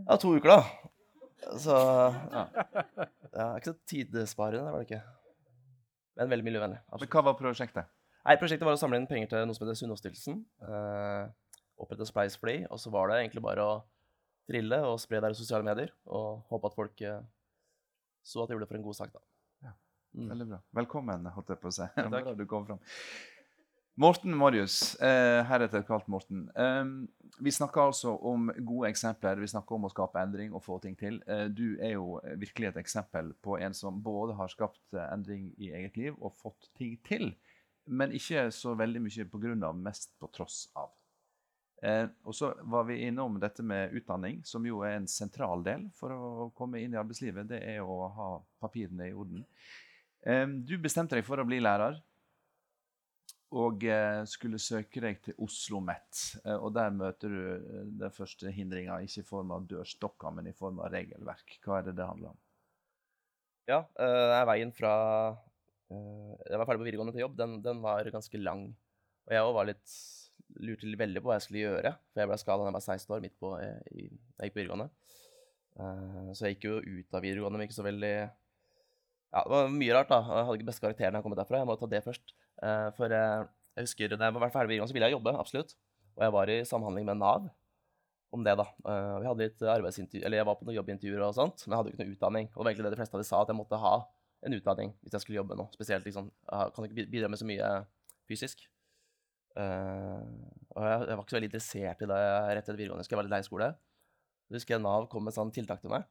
[0.07, 0.61] Ja, to uker, da.
[1.61, 5.01] Så ja, Ikke så tidssparende, var det ikke.
[6.15, 6.79] Men veldig miljøvennlig.
[6.87, 7.09] Men.
[7.11, 7.89] Hva var prosjektet?
[8.25, 10.39] Nei, Prosjektet var å samle inn penger til noe som heter Sunnaas-stiftelsen.
[10.65, 11.25] Eh,
[11.83, 12.55] opprette Splice Fly.
[12.71, 13.75] Og så var det egentlig bare å
[14.49, 15.91] trille og spre det i sosiale medier.
[16.09, 17.19] Og håpe at folk eh,
[18.25, 19.21] så at de gjorde det for en god sak, da.
[19.67, 19.75] Ja,
[20.15, 20.29] Mm.
[20.31, 20.57] Veldig bra.
[20.79, 21.85] Velkommen, holdt jeg på å si.
[21.91, 22.13] takk.
[22.23, 22.77] Bra du kom fram.
[23.97, 26.49] Morten Marius, eh, heretter kalt Morten.
[26.55, 26.85] Eh,
[27.39, 29.39] vi snakker altså om gode eksempler.
[29.39, 31.21] Vi snakker om å skape endring og få ting til.
[31.27, 35.53] Eh, du er jo virkelig et eksempel på en som både har skapt eh, endring
[35.55, 37.31] i eget liv og fått ting til,
[37.87, 40.91] men ikke så veldig mye på grunn av, mest på tross av.
[41.81, 45.87] Eh, og så var vi innom dette med utdanning, som jo er en sentral del
[45.95, 47.47] for å komme inn i arbeidslivet.
[47.47, 48.27] Det er å ha
[48.59, 49.47] papirene i orden.
[50.27, 52.01] Eh, du bestemte deg for å bli lærer,
[53.53, 56.21] og eh, skulle søke deg til Oslo OsloMet.
[56.43, 60.49] Eh, og der møter du eh, den første hindringa, ikke i form av dørstokker, men
[60.49, 61.59] i form av regelverk.
[61.63, 62.41] Hva er det det handler om?
[63.65, 64.89] Ja, det er veien fra
[65.89, 67.37] Jeg var ferdig på videregående til jobb.
[67.39, 68.67] Den, den var ganske lang.
[69.25, 69.95] Og jeg òg var litt
[70.61, 71.93] lurte veldig på hva jeg skulle gjøre.
[72.13, 74.61] For jeg ble skada da jeg var 16 år, midt på i, jeg gikk på
[74.61, 74.89] videregående.
[76.37, 79.97] Så jeg gikk jo ut av videregående med ikke så veldig Ja, det var mye
[79.97, 80.21] rart, da.
[80.29, 81.63] Jeg hadde ikke beste karakteren jeg jeg kom derfra.
[81.63, 82.35] Jeg må ta det først.
[82.63, 83.43] Eh, for eh,
[83.75, 85.75] jeg husker da jeg var ferdig videregående, så ville jeg jobbe, absolutt.
[86.15, 87.49] Og jeg var i samhandling med Nav
[88.35, 88.67] om det, da.
[88.91, 91.81] Eh, vi hadde litt arbeidsintervju, eller jeg var på noen jobbintervjuer og sånt, men jeg
[91.81, 92.51] hadde jo ikke noe utdanning.
[92.51, 93.95] Og det var egentlig det de fleste av de sa, at jeg måtte ha
[94.45, 95.67] en utdanning hvis jeg skulle jobbe nå.
[95.73, 97.69] Spesielt liksom, jeg kan ikke bidra med så mye
[98.29, 98.67] fysisk.
[99.55, 103.07] Og jeg, jeg var ikke så veldig interessert i det rett etter videregående.
[103.07, 103.71] Jeg var litt lei skole.
[104.45, 106.05] Så husker jeg Nav kom med sånn tiltak til meg.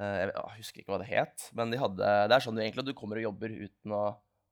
[0.00, 2.62] Eh, jeg, jeg husker ikke hva det het, men de hadde, det er sånn du
[2.64, 4.02] egentlig du kommer og jobber uten å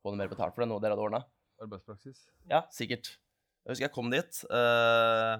[0.00, 1.24] få noe mer betalt for det, noe dere hadde ordna.
[1.60, 2.24] Arbeidspraksis.
[2.48, 3.12] Ja, sikkert.
[3.64, 5.34] Jeg husker jeg kom dit eh,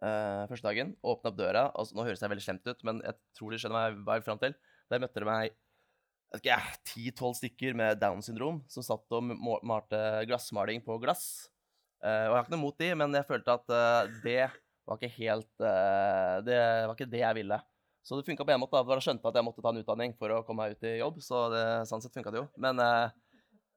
[0.00, 1.66] eh, første dagen, åpna opp døra.
[1.76, 4.28] Altså, nå høres jeg veldig slemt ut, men jeg tror de skjønner hva jeg vil
[4.30, 4.56] fram til.
[4.92, 5.60] Der møtte de meg
[6.88, 9.28] ti-tolv stykker med Downs syndrom som satt og
[9.62, 11.52] malte glassmaling på glass.
[12.02, 13.70] Uh, og jeg har ikke noe mot de, men jeg følte at
[14.24, 14.40] det
[14.84, 15.62] var ikke helt
[16.44, 17.60] Det var ikke det jeg ville.
[18.04, 18.82] Så det funka på en måte.
[18.82, 21.22] Jeg skjønte at jeg måtte ta en utdanning for å komme meg ut i jobb.
[21.24, 22.48] Så det, sånn sett funka det jo.
[22.60, 22.82] Men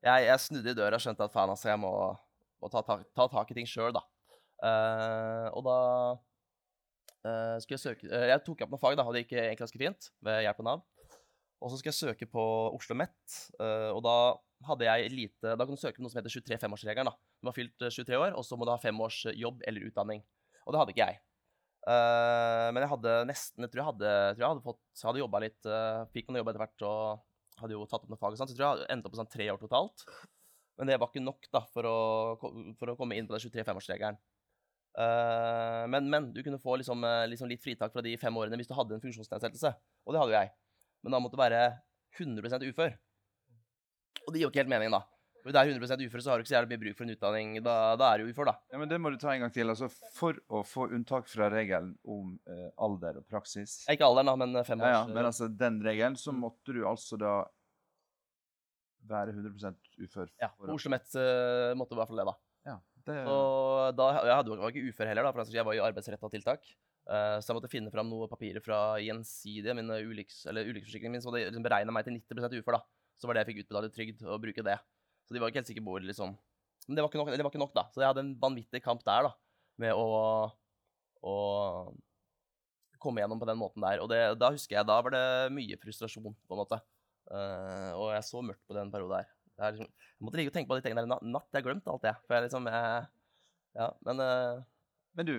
[0.05, 1.91] jeg, jeg snudde i døra og skjønte at faen, altså, jeg må,
[2.61, 4.03] må ta, tak- ta tak i ting sjøl, da.
[4.57, 5.77] Uh, og da
[6.17, 9.59] uh, skulle jeg søke uh, Jeg tok opp noen fag, da, og det gikk egentlig
[9.61, 10.81] ganske fint ved hjelp av Nav.
[11.57, 14.17] Og så skulle jeg søke på Oslo uh, og da
[14.65, 17.09] hadde jeg lite Da kan du søke på noe som heter 23-5-årsregelen.
[17.11, 17.17] da.
[17.41, 19.85] Du har fylt eh, 23 år, og så må du ha fem års jobb eller
[19.85, 20.23] utdanning.
[20.65, 21.21] Og det hadde ikke jeg.
[21.87, 25.69] Men jeg hadde nesten Jeg tror jeg hadde, tror jeg hadde, fått, hadde jobba litt,
[26.11, 27.21] fikk noen jobb etter hvert og
[27.61, 28.35] hadde jo tatt opp noe fag.
[28.35, 30.05] og sånt, så jeg tror jeg endte opp på sånn tre år totalt.
[30.77, 31.97] Men det var ikke nok da, for å,
[32.77, 34.19] for å komme inn på den 23-5-årsregelen.
[34.97, 38.57] Uh, men, men du kunne få liksom, eh, liksom litt fritak fra de fem årene
[38.57, 39.73] hvis du hadde en funksjonsnedsettelse.
[40.05, 40.53] Og det hadde jo jeg.
[41.05, 41.61] Men da måtte du være
[42.17, 42.97] 100 ufør.
[44.25, 45.03] Og det gir jo ikke helt mening, da.
[45.45, 47.13] Hvis du er 100% ufør, så har du ikke så jævlig mye bruk for en
[47.13, 47.51] utdanning.
[47.63, 48.55] Da, da er du ufør, da.
[48.73, 49.69] Ja, men Det må du ta en gang til.
[49.71, 54.35] Altså, For å få unntak fra regelen om eh, alder og praksis Ikke alderen, da,
[54.35, 56.41] men fem ja, ja, Men altså, den regelen, så Mm.
[56.43, 57.35] måtte du altså da
[59.07, 60.27] være 100 ufør.
[60.41, 62.35] Ja, på Oslo Met uh, måtte du i hvert fall det, da.
[62.67, 62.75] Ja,
[63.07, 63.37] det, Så
[63.95, 66.67] da, jeg hadde, var ikke ufør heller, da, for jeg var i arbeidsretta tiltak.
[67.07, 71.15] Eh, så jeg måtte finne fram noen papirer fra Gjensidige, min eh, ulykkes, eller ulykkesforsikringen
[71.15, 72.75] min, som hadde liksom beregna meg til 90% ufør.
[72.75, 72.81] da.
[73.17, 74.75] Så var det jeg fikk utbetalt i trygd, å bruke det.
[75.27, 76.35] Så de var ikke helt sikre på hvor, liksom
[76.87, 77.83] Men det var ikke nok, det var ikke nok da.
[77.91, 79.31] Så jeg hadde en vanvittig kamp der, da,
[79.83, 80.05] med å,
[81.27, 81.33] å
[83.03, 83.99] komme gjennom på den måten der.
[84.03, 86.79] Og det, da husker jeg, da var det mye frustrasjon, på en måte.
[87.27, 89.27] Uh, og jeg så mørkt på den perioden der.
[89.57, 91.49] Det er liksom, jeg måtte ligge og tenke på de tingene der i natt.
[91.57, 92.15] Jeg glemte alt det.
[92.25, 93.07] For jeg liksom jeg,
[93.77, 94.63] Ja, men uh,
[95.17, 95.33] Men du,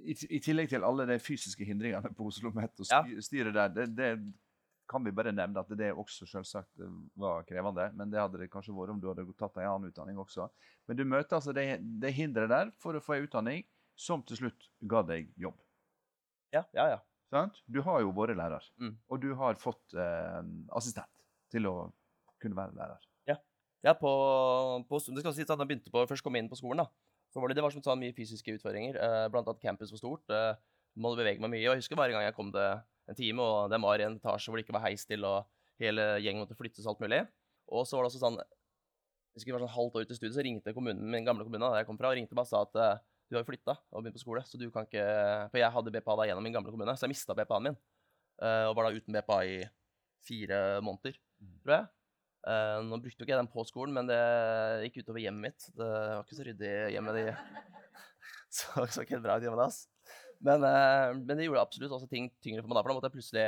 [0.00, 3.02] i, i tillegg til alle de fysiske hindringene på Oslo Met og Ja.
[3.24, 4.10] styret der, det, det
[4.90, 7.90] kan vi bare nevne at det også selvsagt eh, var krevende.
[7.96, 10.48] Men det hadde det kanskje vært om du hadde tatt en annen utdanning også.
[10.90, 11.66] Men du møter altså det,
[12.02, 13.62] det hinderet der for å få en utdanning
[14.00, 15.58] som til slutt ga deg jobb.
[16.56, 16.98] ja, ja, ja.
[17.30, 17.60] Sant?
[17.70, 18.96] Du har jo vært lærer, Mm.
[19.06, 20.40] og du har fått eh,
[20.74, 21.12] assistent
[21.52, 21.74] til å
[22.42, 23.06] kunne være lærer.
[23.80, 24.10] Ja, på,
[24.90, 26.90] på, det skal si at da jeg begynte på, først kom inn på skolen, da,
[27.32, 28.98] så var det, det var som sa, mye fysiske utfordringer.
[29.00, 30.34] Eh, blant annet campus var stort.
[30.34, 30.58] Eh,
[30.98, 31.66] må bevege meg mye.
[31.66, 32.68] Og jeg husker bare en gang jeg kom det
[33.10, 35.46] en time, og den var i en etasje hvor det ikke var heis til, og
[35.82, 37.20] hele gjengen måtte flyttes og alt mulig.
[37.70, 40.18] Og så var det også sånn Jeg husker det var sånn halvt år ut i
[40.18, 42.50] studiet, så ringte kommunen, min gamle kommune der jeg kom fra, og ringte meg og
[42.50, 45.04] sa at eh, du har jo flytta og begynt på skole, så du kan ikke
[45.52, 47.78] For jeg hadde BPA da gjennom min gamle kommune, så jeg mista BPA-en min.
[48.42, 49.56] eh, og var da uten BPA i
[50.26, 51.14] fire måneder,
[51.62, 51.86] tror jeg.
[52.50, 54.18] Eh, nå brukte jo ikke jeg den på skolen, men det
[54.88, 55.70] gikk utover hjemmet mitt.
[55.76, 57.14] Det var ikke så ryddig hjemme.
[57.16, 57.24] De
[58.56, 59.84] så, så ikke helt bra ut hjemme deres.
[60.40, 63.10] Men, uh, men det gjorde absolutt også ting tyngre for meg da, for da måtte
[63.10, 63.46] jeg plutselig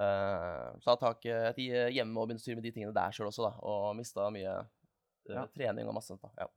[0.00, 1.26] uh, ta tak
[1.60, 3.52] i hjemme og begynne å styre med de tingene der sjøl også, da.
[3.68, 5.44] Og mista mye uh, Ja.
[5.52, 6.22] trening og masse sånt.
[6.24, 6.46] da.
[6.46, 6.48] Ja.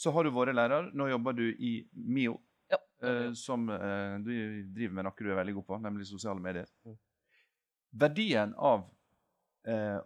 [0.00, 0.88] Så har du vært lærer.
[0.96, 2.38] Nå jobber du i MIO,
[2.72, 2.78] Ja.
[3.04, 4.30] eh, som eh, du
[4.74, 6.66] driver med noe du er veldig god på, nemlig sosiale medier.
[6.84, 6.96] Mm.
[8.02, 8.86] Verdien av
[9.68, 10.00] eh,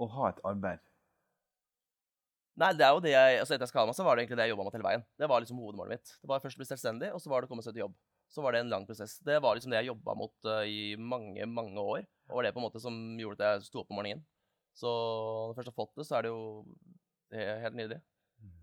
[0.00, 0.80] å ha et arbeid
[2.60, 4.36] Nei, det er jo det jeg, altså Etter jeg skada meg, så var det egentlig
[4.36, 5.04] det jeg jobba med hele veien.
[5.16, 6.10] Det var liksom hovedmålet mitt.
[6.20, 7.94] Det var først å bli selvstendig, og så var det å komme seg til jobb.
[8.30, 9.16] Så var det en lang prosess.
[9.26, 12.04] Det var liksom det jeg jobba mot uh, i mange, mange år.
[12.28, 14.22] Og var det på en måte som gjorde at jeg sto opp om morgenen.
[14.76, 16.44] Så når jeg først har fått det, så er det jo
[17.30, 18.00] det er helt nydelig.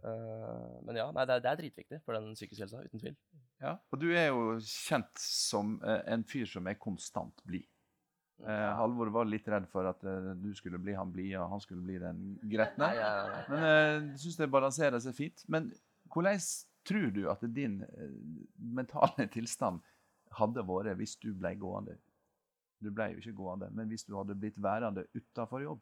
[0.06, 3.18] Uh, men ja, nei, det er, det er dritviktig for den psykiske helsa, uten tvil.
[3.64, 3.76] Ja.
[3.92, 7.66] Og du er jo kjent som eh, en fyr som er konstant blid.
[8.46, 11.62] Eh, Halvor var litt redd for at eh, du skulle bli han blide, og han
[11.64, 12.90] skulle bli den gretne.
[13.50, 15.46] Men jeg, eh, syns det balanserer seg fint.
[15.50, 15.72] Men
[16.14, 16.42] hvordan
[16.88, 18.12] tror du at din eh,
[18.78, 19.82] mentale tilstand
[20.38, 21.98] hadde vært hvis du ble gående?
[22.84, 25.82] Du ble jo ikke gående, men hvis du hadde blitt værende utenfor jobb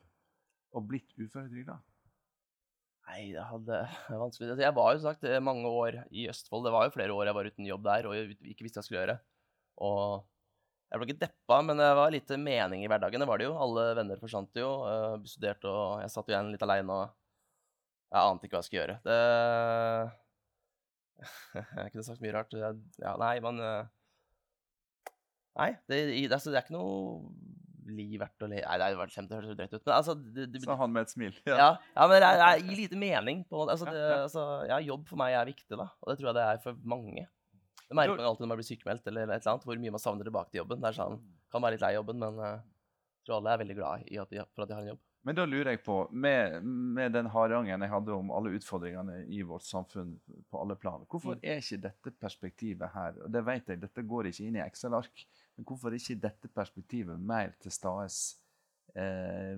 [0.75, 1.75] og blitt uføretrygda?
[3.05, 3.81] Nei, det hadde
[4.23, 4.53] vanskelig.
[4.53, 6.63] Altså, Jeg var jo sagt eh, mange år i Østfold.
[6.65, 8.15] Det var jo flere år jeg var uten jobb der og
[8.47, 9.17] ikke visste hva jeg skulle gjøre.
[9.85, 10.23] Og
[10.85, 13.21] jeg ble ikke deppa, men det var litt mening i hverdagen.
[13.23, 13.55] Det var det jo.
[13.59, 14.69] Alle venner forsvant jo.
[14.85, 17.05] Jeg studerte, og jeg satt igjen litt aleine og
[18.15, 18.97] jeg ante ikke hva jeg skulle gjøre.
[19.03, 19.19] Det
[21.81, 22.55] Jeg kunne sagt mye rart.
[22.55, 23.91] Ja, nei, men eh,
[25.55, 27.21] Nei, det, det, altså, det er ikke noe
[27.85, 29.85] liv verdt å le Nei, det var kjempe, det hørtes drøyt ut.
[29.85, 31.37] Men altså det, det, Sa han med et smil.
[31.47, 31.69] ja.
[31.77, 33.45] ja, men det gir lite mening.
[33.49, 35.87] på altså, Ja, det, altså, ja, Jobb for meg er viktig, da.
[36.01, 37.25] Og det tror jeg det er for mange.
[37.85, 39.93] Det merker man jo alltid når man blir sykemeldt, eller et eller annet, hvor mye
[39.93, 40.81] man savner tilbake til jobben.
[40.81, 41.19] Det er sånn,
[41.53, 42.55] Kan være litt lei jobben, men eh,
[43.19, 45.03] jeg tror alle er veldig glad i at de, for at de har en jobb.
[45.25, 49.39] Men da lurer jeg på, med, med den harangen jeg hadde om alle utfordringene i
[49.47, 50.11] vårt samfunn
[50.53, 54.29] på alle plan, hvorfor er ikke dette perspektivet her, og det vet jeg, dette går
[54.29, 55.25] ikke inn i Excel-ark,
[55.57, 58.05] men hvorfor er ikke dette perspektivet mer til stede
[59.01, 59.57] eh,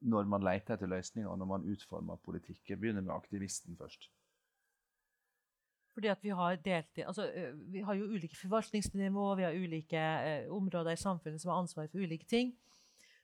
[0.00, 2.62] når man leter etter løsninger, og når man utformer politikk?
[2.70, 4.06] Jeg begynner med aktivisten først.
[5.94, 7.26] Fordi at vi har deltid, altså,
[7.72, 11.88] vi har jo ulike forvaltningsnivå, vi har ulike ø, områder i samfunnet som har ansvar
[11.90, 12.52] for ulike ting.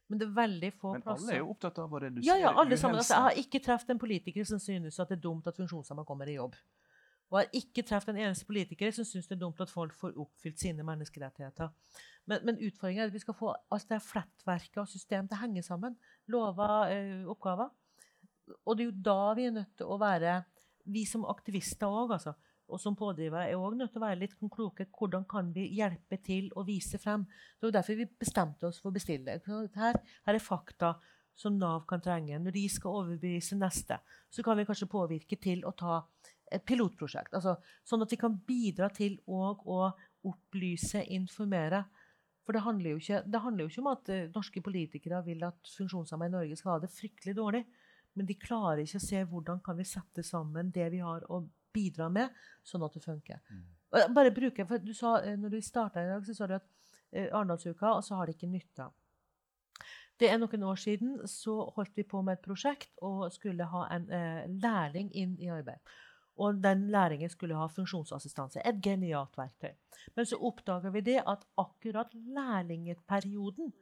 [0.08, 0.98] Men det er veldig få plasser.
[0.98, 2.98] Men plasser alle er jo opptatt av å redusere Ja, ja, alle sammen.
[3.00, 6.04] Altså, jeg har ikke truffet en politiker som synes at det er dumt at funksjonshemma
[6.06, 6.58] kommer i jobb.
[7.26, 9.94] Og jeg har ikke truffet en eneste politiker som syns det er dumt at folk
[9.98, 11.72] får oppfylt sine menneskerettigheter.
[12.30, 15.42] Men, men utfordringen er at vi skal få alt det flettverket og system til å
[15.42, 15.98] henge sammen.
[16.30, 17.72] Lover, eh, oppgaver.
[18.62, 20.36] Og det er jo da vi er nødt til å være,
[20.86, 22.36] vi som aktivister òg, altså,
[22.66, 24.88] og som pådriver er òg nødt til å være litt sånn kloke.
[24.90, 27.26] Hvordan kan vi hjelpe til å vise frem?
[27.56, 29.38] Det var derfor vi bestemte oss for å bestille.
[29.46, 30.96] Her, her er fakta
[31.36, 32.40] som Nav kan trenge.
[32.42, 34.00] Når de skal overbevise neste,
[34.32, 36.00] så kan vi kanskje påvirke til å ta
[36.52, 37.34] et pilotprosjekt.
[37.36, 37.56] Altså,
[37.86, 39.54] sånn at vi kan bidra til å,
[40.26, 41.84] opplyse, informere.
[42.46, 45.70] For det handler, jo ikke, handler jo ikke om at uh, norske politikere vil at
[45.76, 47.62] funksjonshemmede i Norge skal ha det fryktelig dårlig.
[48.16, 51.44] Men de klarer ikke å se hvordan kan vi sette sammen det vi har å
[51.76, 52.32] bidra med,
[52.66, 53.42] sånn at det funker.
[53.52, 53.64] Mm.
[54.16, 56.66] Bare bruke, for du sa, eh, når du starta i dag, så sa du at
[56.66, 58.90] uh, Arendalsuka, og så har det ikke nytta.
[60.16, 63.84] Det er noen år siden så holdt vi på med et prosjekt og skulle ha
[63.92, 65.82] en eh, lærling inn i arbeid.
[66.40, 68.62] Og den læringen skulle ha funksjonsassistanse.
[68.64, 69.74] Et genialt verktøy.
[70.16, 73.72] Men så oppdaga vi det at akkurat lærlingeperioden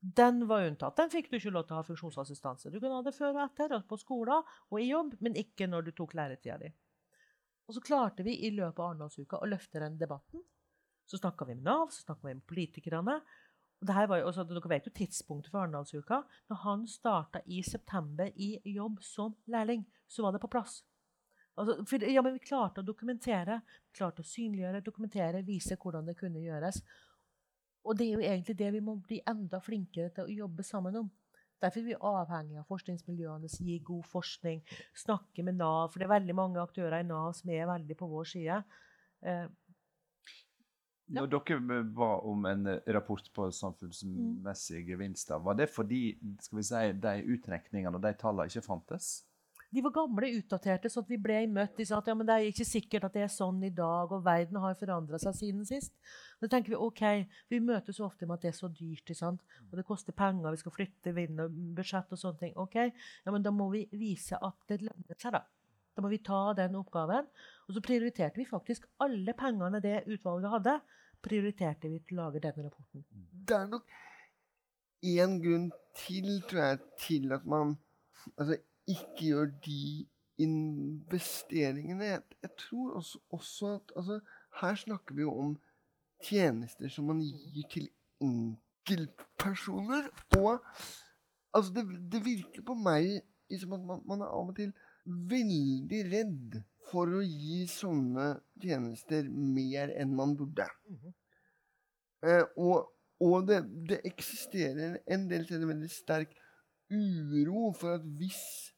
[0.00, 0.96] den var unntatt.
[0.96, 2.70] Den fikk du ikke lov til å ha funksjonsassistanse.
[2.70, 5.90] Du kunne ha det før og etter, på skolen og i jobb, men ikke når
[5.90, 6.70] du tok læretida di.
[7.70, 10.42] Og så klarte vi i løpet av Arendalsuka å løfte den debatten.
[11.06, 13.20] Så snakka vi med Nav, så snakka vi med politikerne.
[13.78, 16.18] Og det var jo, også, Dere vet jo tidspunktet for Arendalsuka.
[16.50, 20.80] Når han starta i september i jobb som lærling, så var det på plass.
[21.54, 23.60] Altså, for, ja, men vi klarte å dokumentere,
[23.94, 26.82] klarte å synliggjøre, dokumentere, vise hvordan det kunne gjøres.
[27.86, 31.04] Og det er jo egentlig det vi må bli enda flinkere til å jobbe sammen
[31.04, 31.14] om.
[31.60, 34.62] Derfor er vi avhengig av forskningsmiljøene som gir god forskning,
[34.96, 35.90] snakke med Nav.
[35.90, 38.60] For det er veldig mange aktører i Nav som er veldig på vår side.
[39.20, 39.46] Eh,
[41.10, 46.84] Når dere ba om en rapport på samfunnsmessige gevinster, var det fordi skal vi si,
[47.02, 49.10] de utrekningene og de tallene ikke fantes?
[49.70, 51.76] De var gamle, utdaterte, så vi ble møtt.
[51.78, 54.10] De sa at ja, men det er ikke sikkert at det er sånn i dag,
[54.10, 55.94] og verden har forandra seg siden sist.
[56.42, 57.02] Da tenker vi ok,
[57.52, 60.74] vi møtes ofte med at det er så dyrt, og det koster penger, vi skal
[60.74, 62.54] flytte vind og budsjett og sånne ting.
[62.58, 65.44] Ok, ja, men da må vi vise at det lønner seg, da.
[65.94, 67.26] Da må vi ta den oppgaven.
[67.68, 70.76] Og så prioriterte vi faktisk alle pengene det utvalget hadde,
[71.20, 73.04] prioriterte vi til å lage denne rapporten.
[73.46, 73.86] Det er nok
[75.06, 77.76] én grunn til, tror jeg, til at man
[78.36, 78.58] altså
[78.90, 80.06] ikke gjør de
[80.40, 82.04] investeringene.
[82.04, 84.20] Jeg, jeg tror også, også, at altså,
[84.60, 85.50] Her snakker vi jo om
[86.24, 87.88] tjenester som man gir til
[88.20, 90.08] enkeltpersoner.
[90.38, 90.58] Og
[91.54, 93.20] altså, det, det virker på meg
[93.60, 94.72] som at man, man, er av og til
[95.30, 96.60] veldig redd
[96.90, 98.32] for å gi sånne
[98.62, 100.66] tjenester mer enn man burde.
[100.88, 101.14] Mm -hmm.
[102.26, 106.36] eh, og, og det, det, eksisterer en del steder veldig sterk
[106.90, 108.74] uro for at hvis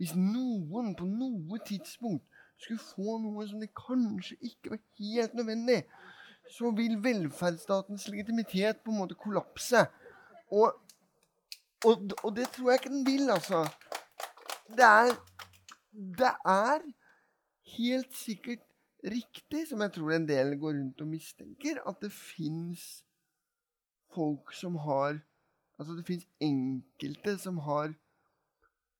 [0.00, 2.24] hvis noen på noe tidspunkt
[2.62, 5.82] skulle få noe som det kanskje ikke var helt nødvendig,
[6.52, 9.84] så vil velferdsstatens legitimitet på en måte kollapse.
[10.52, 10.74] Og,
[11.86, 13.64] og, og det tror jeg ikke den vil, altså.
[14.72, 15.14] Det er,
[15.92, 16.84] det er
[17.76, 18.64] helt sikkert
[19.04, 23.02] riktig, som jeg tror en del går rundt og mistenker, at det fins
[24.14, 25.20] folk som har
[25.80, 27.94] Altså det fins enkelte som har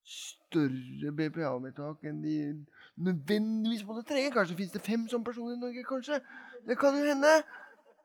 [0.05, 2.37] større BPA-vedtak enn de
[2.97, 4.33] nødvendigvis måtte trenge.
[4.35, 6.21] Kanskje fins det fem sånne personer i Norge, kanskje.
[6.67, 7.33] Det kan jo hende.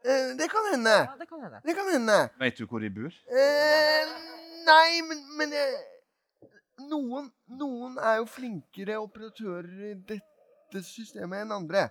[0.05, 0.95] Eh, det kan hende.
[1.03, 1.61] Ja, det kan hende.
[1.65, 2.17] Det kan hende.
[2.39, 3.19] Vet du hvor de bor?
[3.41, 4.15] Eh,
[4.69, 5.77] nei, men, men jeg,
[6.89, 11.87] noen, noen, er jo flinkere operatører i dette systemet enn andre.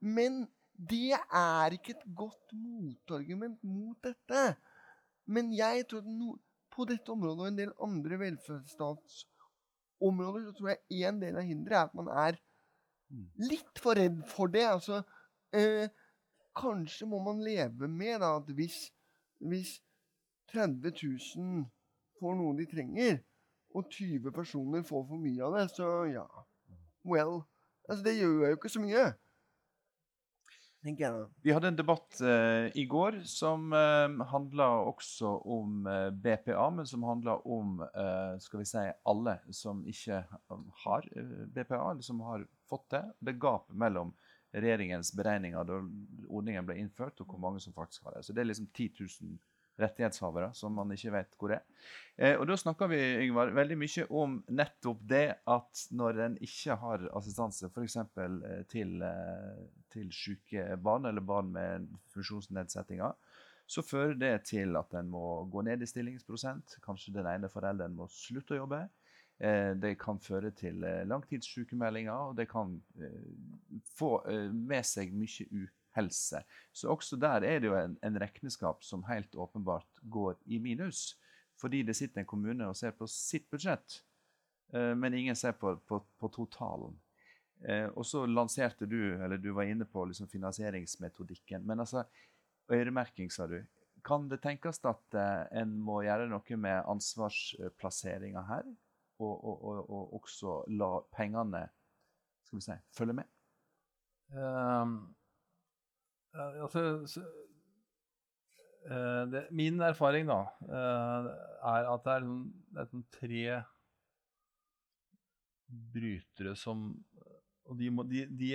[0.00, 0.44] Men
[0.78, 4.44] det er ikke et godt motargument mot dette.
[5.26, 6.36] Men jeg tror at no,
[6.78, 11.80] på dette området og en del andre velferdsstatsområder, så tror jeg en del av hinderet
[11.80, 12.34] er at man er
[13.42, 14.66] litt for redd for det.
[14.68, 14.96] Altså,
[15.56, 15.86] eh,
[16.58, 18.78] kanskje må man leve med da, at hvis,
[19.42, 19.70] hvis
[20.52, 21.66] 30 000
[22.20, 23.14] får noe de trenger,
[23.76, 26.26] og 20 personer får for mye av det, så ja
[27.08, 27.34] Well.
[27.88, 29.04] Altså, det gjør jo ikke så mye
[30.84, 31.26] tenker jeg.
[31.44, 36.10] Vi hadde en debatt uh, i går som uh, eh, handla også om uh, eh,
[36.14, 37.82] BPA, men som handla om
[38.42, 40.22] skal vi si, alle som ikke
[40.84, 41.06] har
[41.54, 43.02] BPA, eller som har fått det.
[43.18, 44.12] Det gapet mellom
[44.52, 45.78] regjeringens beregninger da
[46.28, 48.24] ordningen ble innført, og hvor mange som faktisk har det.
[48.26, 49.36] Så det er liksom 10 000
[49.78, 51.64] rettighetshavere som man ikke vet hvor er.
[52.16, 56.76] Eh, og Da snakker vi Yngvar, veldig mye om nettopp det at når en ikke
[56.80, 57.96] har assistanse f.eks.
[57.96, 59.60] Eh, til, eh,
[59.92, 63.14] til syke barn eller barn med funksjonsnedsettinger,
[63.68, 66.78] så fører det til at en må gå ned i stillingsprosent.
[66.84, 68.86] Kanskje den ene forelderen må slutte å jobbe.
[69.38, 72.72] Det kan føre til langtidssykemeldinger, og det kan
[73.94, 74.08] få
[74.50, 75.44] med seg mye
[75.96, 76.42] helse.
[76.72, 81.16] Så også der er det jo en, en regneskap som helt åpenbart går i minus.
[81.58, 84.02] Fordi det sitter en kommune og ser på sitt budsjett,
[84.74, 86.94] uh, men ingen ser på, på, på totalen.
[87.66, 91.64] Eh, og så lanserte du, eller du var inne på liksom finansieringsmetodikken.
[91.66, 92.04] Men altså,
[92.70, 93.58] øremerking, sa du.
[94.06, 98.68] Kan det tenkes at eh, en må gjøre noe med ansvarsplasseringa her?
[99.18, 101.64] Og, og, og, og, også la pengene
[102.46, 103.26] skal vi si, følge med?
[104.30, 104.92] Um,
[106.34, 107.24] altså, så,
[108.90, 111.28] uh, det, min erfaring da, uh,
[111.72, 112.28] er at det er,
[112.76, 113.42] det er tre
[115.68, 116.90] brytere som
[117.68, 118.54] Og de, må, de, de,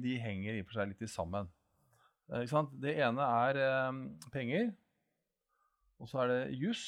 [0.00, 1.50] de, henger i og for seg litt sammen.
[2.80, 3.58] Det ene er
[4.32, 4.70] penger.
[6.00, 6.86] Og så er det juss,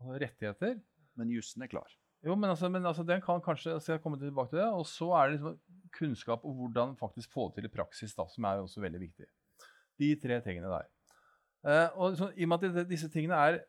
[0.00, 0.80] altså rettigheter.
[1.14, 1.86] Men jussen er klar.
[2.22, 4.68] Jo, men, altså, men altså, den kan kanskje skal jeg komme tilbake til det.
[4.72, 5.58] Og så er det liksom
[5.94, 9.28] kunnskap og hvordan faktisk få det til i praksis, da, som er også veldig viktig.
[10.00, 10.88] De tre tingene der.
[11.62, 13.60] Uh, og så, I og med at disse tingene er,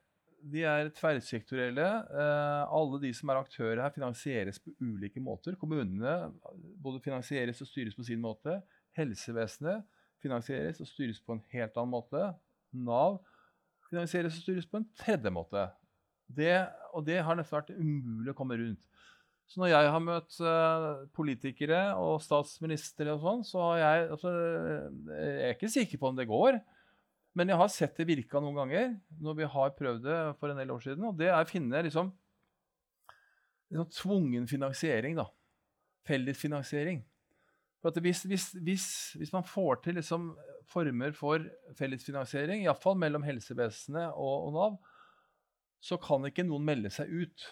[0.58, 5.56] er tverrsektorielle uh, Alle de som er aktører her, finansieres på ulike måter.
[5.60, 6.32] Kommunene
[6.82, 8.62] både finansieres og styres på sin måte.
[8.98, 9.86] Helsevesenet
[10.24, 12.26] finansieres og styres på en helt annen måte.
[12.74, 13.20] Nav
[13.90, 15.68] finansieres og styres på en tredje måte.
[16.34, 16.56] Det,
[16.94, 18.88] og det har nesten vært umulig å komme rundt.
[19.52, 24.32] Så når jeg har møtt uh, politikere og statsministre og sånn, så har jeg altså,
[25.12, 26.58] Jeg er ikke sikker på om det går.
[27.38, 28.92] Men jeg har sett det virka noen ganger
[29.22, 31.06] når vi har prøvd det for en del år siden.
[31.10, 32.12] Og det er å finne liksom,
[33.74, 35.28] liksom tvungen finansiering, da.
[36.08, 37.02] Fellesfinansiering.
[37.84, 38.86] For hvis, hvis, hvis,
[39.20, 40.30] hvis, man får til liksom
[40.72, 41.44] former for
[41.76, 44.78] fellesfinansiering, iallfall mellom helsevesenet og, og Nav,
[45.84, 47.50] så kan ikke noen melde seg ut.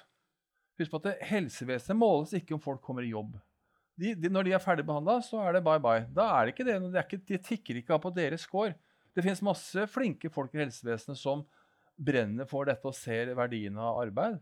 [0.80, 3.36] Husk på at Helsevesenet måles ikke om folk kommer i jobb.
[4.00, 6.06] De, de, når de er ferdig behandla, så er det bye bye.
[6.16, 6.78] Da er det ikke det.
[6.80, 8.74] er ikke, de tikker ikke av på deres score.
[9.12, 11.44] Det finnes masse flinke folk i helsevesenet som
[12.02, 14.40] brenner for dette og ser verdien av arbeid.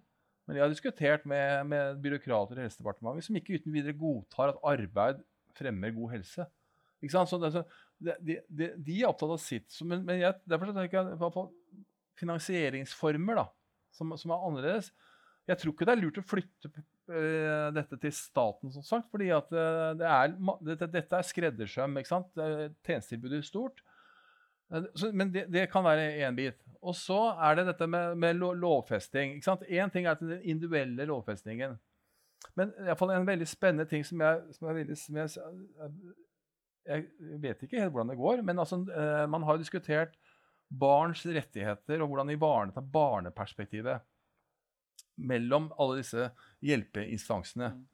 [0.47, 4.63] Men jeg har diskutert med, med byråkrater i Helsedepartementet som ikke uten videre godtar at
[4.65, 5.19] arbeid
[5.57, 6.45] fremmer god helse.
[6.99, 9.67] Det, de, de, de, er opptatt av sitt.
[9.73, 11.45] Så, men, men jeg, derfor tenker jeg på
[12.21, 13.43] finansieringsformer.
[13.43, 13.45] da
[13.95, 14.91] som, som, er annerledes.
[15.49, 19.31] Jeg tror ikke det er lurt å flytte uh, dette til staten, som sagt, fordi
[19.33, 19.47] uh,
[19.97, 20.09] det
[20.67, 21.97] dette, dette, er skreddersøm.
[21.97, 22.29] ikke sant?
[22.85, 23.81] Tjenestetilbudet er stort.
[24.69, 26.59] Uh, så, men det, det, kan være én bit.
[26.79, 29.39] Og så er det dette med, med lovfesting.
[29.39, 29.65] ikke sant?
[29.65, 31.79] Én ting er den individuelle lovfestingen.
[32.55, 35.33] Men i fall en veldig spennende ting som jeg, som veldig, som jeg,
[36.87, 37.09] jeg
[37.41, 38.79] vet ikke helt hvordan det går, men altså,
[39.29, 40.15] man har diskutert
[40.69, 44.05] barns rettigheter og hvordan ivareta barneperspektivet
[45.15, 46.29] mellom alle disse
[46.65, 47.71] hjelpeinstansene.
[47.75, 47.85] Mm.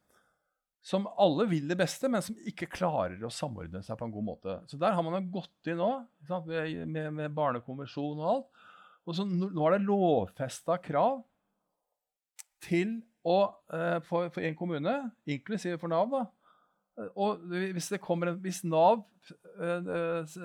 [0.86, 4.26] Som alle vil det beste, men som ikke klarer å samordne seg på en god
[4.28, 4.58] måte.
[4.70, 5.90] Så der har man gått inn nå
[6.46, 8.62] med, med, barnekonvensjon og alt.
[9.06, 11.20] Og så nå er det lovfesta krav
[12.62, 13.38] til å,
[13.74, 14.94] eh, for, for, en kommune,
[15.30, 16.24] inklusive for Nav, da,
[17.12, 19.02] og hvis, en, hvis Nav
[19.60, 20.36] eh,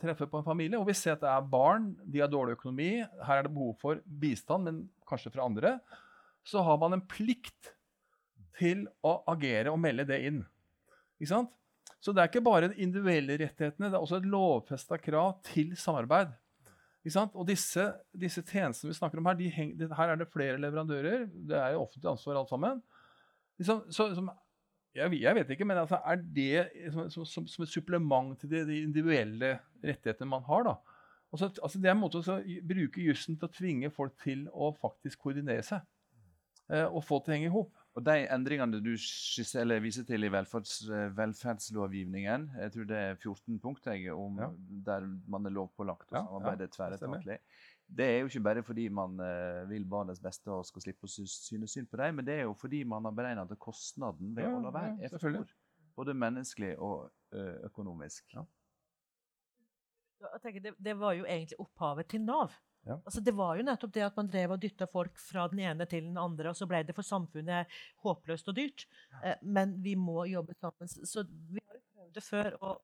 [0.00, 2.90] treffer på en familie, og vi ser at det er barn, de har dårlig økonomi,
[3.00, 5.78] her er det behov for bistand, men kanskje fra andre,
[6.44, 7.72] så har man en plikt
[8.58, 10.42] til å agere og melde det inn.
[11.18, 11.52] Ikke sant?
[12.04, 15.72] Så det er ikke bare de individuelle rettighetene, det er også et lovfesta krav til
[15.80, 16.34] samarbeid.
[17.04, 17.34] Ikke sant?
[17.36, 17.84] Og disse,
[18.16, 21.26] disse, tjenestene vi snakker om her, de heng, her er det flere leverandører.
[21.32, 22.82] Det er jo offentlig ansvar alt sammen.
[23.60, 24.30] Liksom, så, som
[24.94, 28.62] jeg, jeg, vet ikke, men altså, er det som, som, som, et supplement til de,
[28.68, 30.68] de, individuelle rettighetene man har?
[30.68, 30.76] da?
[31.32, 32.38] Altså, altså Det er en måte å
[32.68, 35.84] bruke jussen til å tvinge folk til å faktisk koordinere seg.
[36.72, 37.80] Eh, og få det til å henge i hop.
[37.94, 38.94] Og De endringene du
[39.84, 40.80] viser til i velferds,
[41.14, 44.48] velferdslovgivningen, jeg tror det er 14 punkter ja.
[44.88, 47.38] der man er lovpålagt å samarbeide ja, tverretatlig.
[47.86, 51.12] Det er jo ikke bare fordi man uh, vil barnets beste og skal slippe å
[51.12, 54.48] syne synd på dem, men det er jo fordi man har beregnet at kostnaden ved
[54.48, 55.54] å la være er for stor.
[55.94, 57.12] Både menneskelig og
[57.68, 58.24] økonomisk.
[58.34, 58.42] Ja.
[60.42, 62.56] Tenker, det, det, var jo egentlig opphavet til Nav.
[62.84, 62.98] Ja.
[63.00, 65.86] Altså, det var jo nettopp det at man drev og dytta folk fra den ene
[65.88, 67.70] til den andre, og så ble det for samfunnet
[68.04, 68.86] håpløst og dyrt.
[69.22, 69.36] Ja.
[69.42, 70.88] men vi må jobbe sammen.
[70.88, 72.56] Så vi har jo prøvd det før.
[72.60, 72.82] og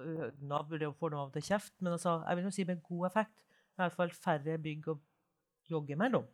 [0.00, 2.68] uh, Nav burde jo få noe av det kjeft, men altså, jeg vil jo si
[2.68, 3.36] med god effekt.
[3.72, 4.98] I hvert fall færre bygg å
[5.68, 6.24] jogge mellom.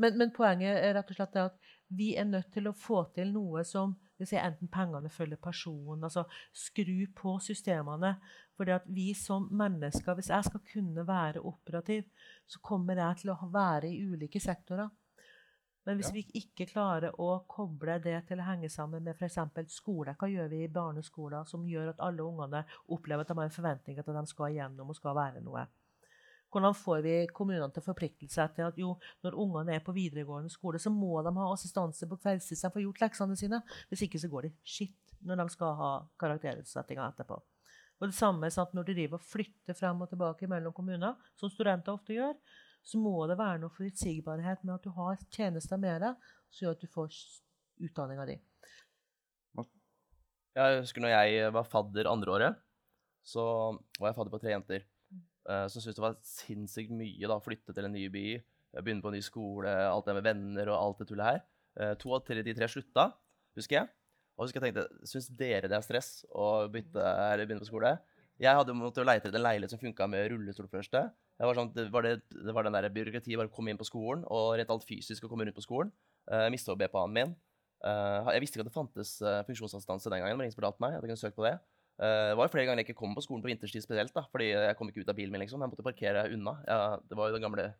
[0.00, 1.58] Men, men, poenget er rett og slett at
[1.90, 3.96] vi er nødt til å få til noe som
[4.28, 8.16] si, enten pengene følger personen, altså skru på systemene.
[8.56, 12.04] Fordi vi som mennesker, hvis jeg skal kunne være operativ,
[12.46, 14.90] så kommer jeg til å være i ulike sektorer.
[15.88, 16.18] Men hvis ja.
[16.18, 19.38] vi ikke klarer å koble det til å henge sammen med f.eks.
[19.72, 23.48] skole, hva gjør vi i barneskoler som gjør at alle ungene opplever at de har
[23.48, 25.64] en forventning til at de skal igjennom og skal være noe?
[26.50, 29.94] Hvordan får vi kommunene til å forplikte seg til at jo, når ungene er på
[29.94, 33.60] videregående skole, så må de ha assistanse på kveldstid så de får gjort leksene sine?
[33.90, 34.98] Hvis ikke så går det skitt.
[35.20, 37.36] når de skal ha karakterutsettinga etterpå.
[38.00, 41.18] Og det samme er sant, Når de driver og flytter frem og tilbake mellom kommuner,
[41.36, 42.32] som studenter ofte gjør,
[42.82, 46.78] så må det være noe forutsigbarhet med at du har tjenester med deg, som gjør
[46.78, 47.18] at du får
[47.84, 48.38] utdanninga di.
[50.56, 52.56] Jeg husker når jeg var fadder andreåret,
[53.22, 53.44] så
[54.00, 54.88] var jeg fadder på tre jenter.
[55.50, 59.02] Uh, så syntes det var sinnssykt mye å flytte til en ny by, eh, begynne
[59.02, 61.40] på en ny skole, alt det med venner og alt det tullet her.
[61.74, 63.08] Uh, to av tre, de tre slutta,
[63.58, 63.90] husker jeg.
[64.36, 67.96] Og husker jeg tenkte, syns dere det er stress å bytte, eller begynne på skole?
[68.40, 70.94] Jeg hadde måttet leite etter en leilighet som funka med rullestol først.
[70.96, 73.88] Var, sånn, det var, det, det var den der byråkratiet bare å komme inn på
[73.88, 75.92] skolen, og rett alt fysisk å komme rundt på skolen.
[76.30, 77.34] Uh, Mista BPA-en min.
[77.84, 80.38] Uh, jeg visste ikke at det fantes uh, funksjonsassistanse den gangen.
[80.38, 81.54] men ingen fortalte meg at jeg kunne søke på det.
[82.00, 84.24] Uh, det var jo flere ganger jeg ikke kom på skolen på vinterstid spesielt, da,
[84.32, 85.44] fordi jeg kom ikke ut av bilen min.
[85.44, 85.60] liksom.
[85.60, 86.56] Jeg måtte parkere unna.
[86.68, 87.72] Ja, det var jo den gamle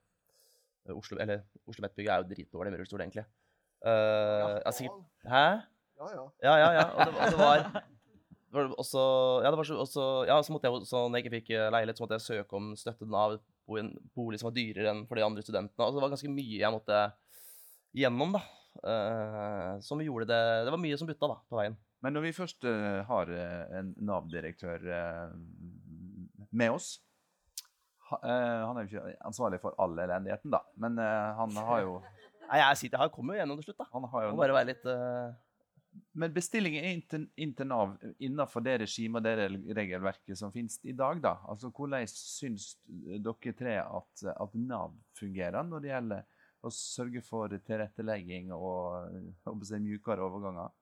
[0.90, 3.24] Oslo eller Oslo Mettbygget er jo dritdårlig med rullestol, egentlig.
[3.84, 5.44] ja, sikkert, hæ?
[6.00, 6.26] Ja, ja.
[6.42, 6.84] Ja, ja, ja.
[6.90, 9.02] Og det, og det var også,
[9.44, 12.00] ja, det var så, også, ja, så måtte jeg, så når jeg ikke fikk leilighet,
[12.00, 13.36] så måtte jeg søke om støtte av
[13.78, 15.84] en bolig som var dyrere enn for de andre studentene.
[15.84, 17.04] Altså, det var ganske mye jeg måtte
[18.00, 18.42] gjennom, da.
[18.80, 21.74] Uh, som gjorde det Det var mye som butta da, på veien.
[22.00, 24.86] Men når vi først uh, har uh, en Nav-direktør
[26.50, 26.96] med oss
[28.08, 28.16] ha,
[28.66, 31.92] Han er jo ikke ansvarlig for all elendigheten, da, men han har jo
[32.50, 33.86] Nei, jeg sitter her, kommer jo gjennom til slutt, da.
[33.92, 34.88] Han har jo Må bare være litt
[36.18, 40.96] Men bestillingen inn til, inn Nav innenfor det regimet og det regelverket som finnes i
[40.98, 41.36] dag, da?
[41.52, 46.26] Altså, Hvordan syns dere tre at, at Nav fungerer når det gjelder
[46.66, 49.14] å sørge for tilrettelegging og
[49.46, 50.74] og mjukere overganger?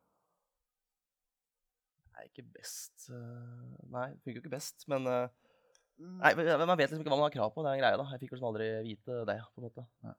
[2.19, 7.11] Nei, ikke best Nei, det funker jo ikke best, men Nei, Man vet liksom ikke
[7.11, 7.62] hva man har krav på.
[7.64, 8.05] Det er en greie, da.
[8.14, 9.35] Jeg fikk liksom aldri vite det.
[9.55, 9.83] på en måte.
[10.07, 10.12] Ja.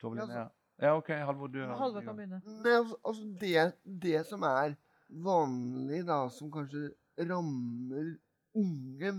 [0.00, 0.44] Toblin, ja.
[0.80, 1.10] ja, OK.
[1.28, 2.40] Halvor, du Halvor kan begynne.
[2.64, 2.72] Det,
[3.04, 3.66] altså, det,
[4.02, 4.78] det som er
[5.08, 6.88] vanlig, da, som kanskje
[7.20, 8.14] rammer
[8.56, 9.12] unge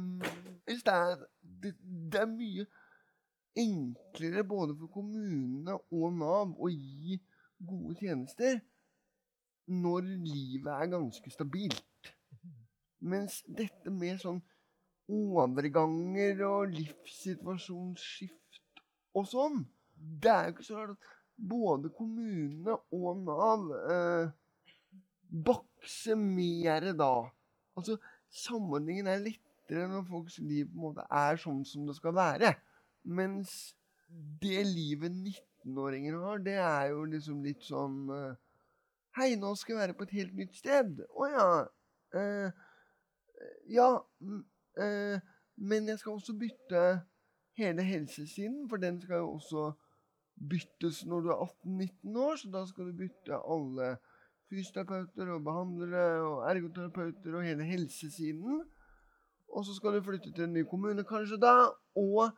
[0.67, 1.21] det er,
[1.61, 1.75] det,
[2.11, 2.65] det er mye
[3.57, 7.17] enklere både for kommunene og Nav å gi
[7.57, 8.59] gode tjenester
[9.67, 11.86] når livet er ganske stabilt.
[12.99, 14.41] Mens dette med sånn
[15.07, 18.81] overganger og livssituasjonsskift
[19.17, 19.61] og sånn
[19.97, 24.29] Det er jo ikke så rart at både kommunene og Nav eh,
[25.47, 27.29] bakser mer da.
[27.77, 27.97] Altså,
[28.33, 32.53] samordningen er lettere når folks liv på en måte er sånn som det skal være.
[33.05, 33.73] Mens
[34.41, 38.35] det livet 19-åringer har, det er jo liksom litt sånn eh,
[39.17, 40.99] Hei, nå skal jeg være på et helt nytt sted.
[41.09, 41.45] Å ja.
[42.13, 42.65] Uh,
[43.69, 43.89] ja.
[44.77, 45.19] Uh,
[45.57, 47.01] men jeg skal også bytte
[47.57, 49.71] hele helsesiden, for den skal jo også
[50.49, 52.35] byttes når du er 18-19 år.
[52.35, 53.95] Så da skal du bytte alle
[54.49, 58.61] fysioterapeuter og behandlere og ergoterapeuter og hele helsesiden.
[59.49, 61.55] Og så skal du flytte til en ny kommune kanskje da.
[61.95, 62.29] Og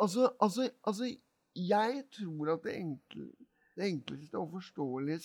[0.00, 1.16] Altså, altså, altså
[1.56, 3.30] jeg tror at det, enkle,
[3.76, 5.20] det enkleste og forståelige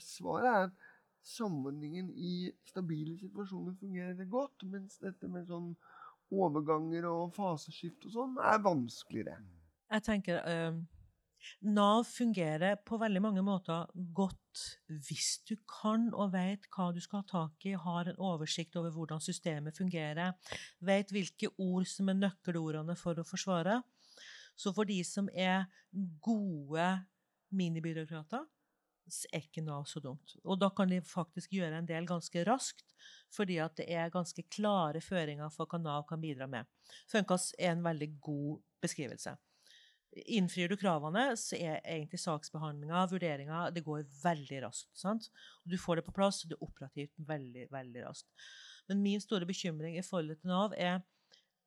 [0.00, 0.70] svaret er at
[1.24, 5.72] samordningen i stabile situasjoner fungerer godt, mens dette med sånn
[6.34, 9.38] overganger og faseskift og sånn er vanskeligere.
[9.92, 10.78] Jeg tenker eh,
[11.64, 17.20] Nav fungerer på veldig mange måter godt hvis du kan og vet hva du skal
[17.20, 20.32] ha tak i, har en oversikt over hvordan systemet fungerer,
[20.80, 23.80] vet hvilke ord som er nøkkelordene for å forsvare.
[24.56, 25.66] Så for de som er
[26.24, 26.88] gode
[27.54, 28.46] minibyråkrater,
[29.30, 30.36] er ikke Nav så dumt.
[30.44, 32.86] Og da kan de faktisk gjøre en del ganske raskt,
[33.34, 36.68] fordi at det er ganske klare føringer for hva Nav kan bidra med.
[37.10, 39.36] Funkas er en veldig god beskrivelse.
[40.30, 44.92] Innfrir du kravene, så er egentlig saksbehandlinga, vurderinga, det går veldig raskt.
[44.98, 45.30] sant?
[45.66, 48.30] Du får det på plass, det er operativt veldig, veldig raskt.
[48.88, 51.02] Men min store bekymring i forhold til Nav er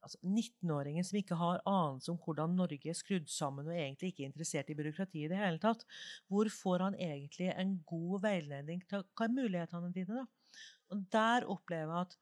[0.08, 4.26] altså 19-åringen som ikke har anelse om hvordan Norge er skrudd sammen, og egentlig ikke
[4.26, 5.84] er interessert i byråkrati i det hele tatt,
[6.32, 10.24] hvor får han egentlig en god veiledning til hva er mulighetene dine?
[10.24, 10.64] da?
[10.92, 12.18] Og Der opplever jeg at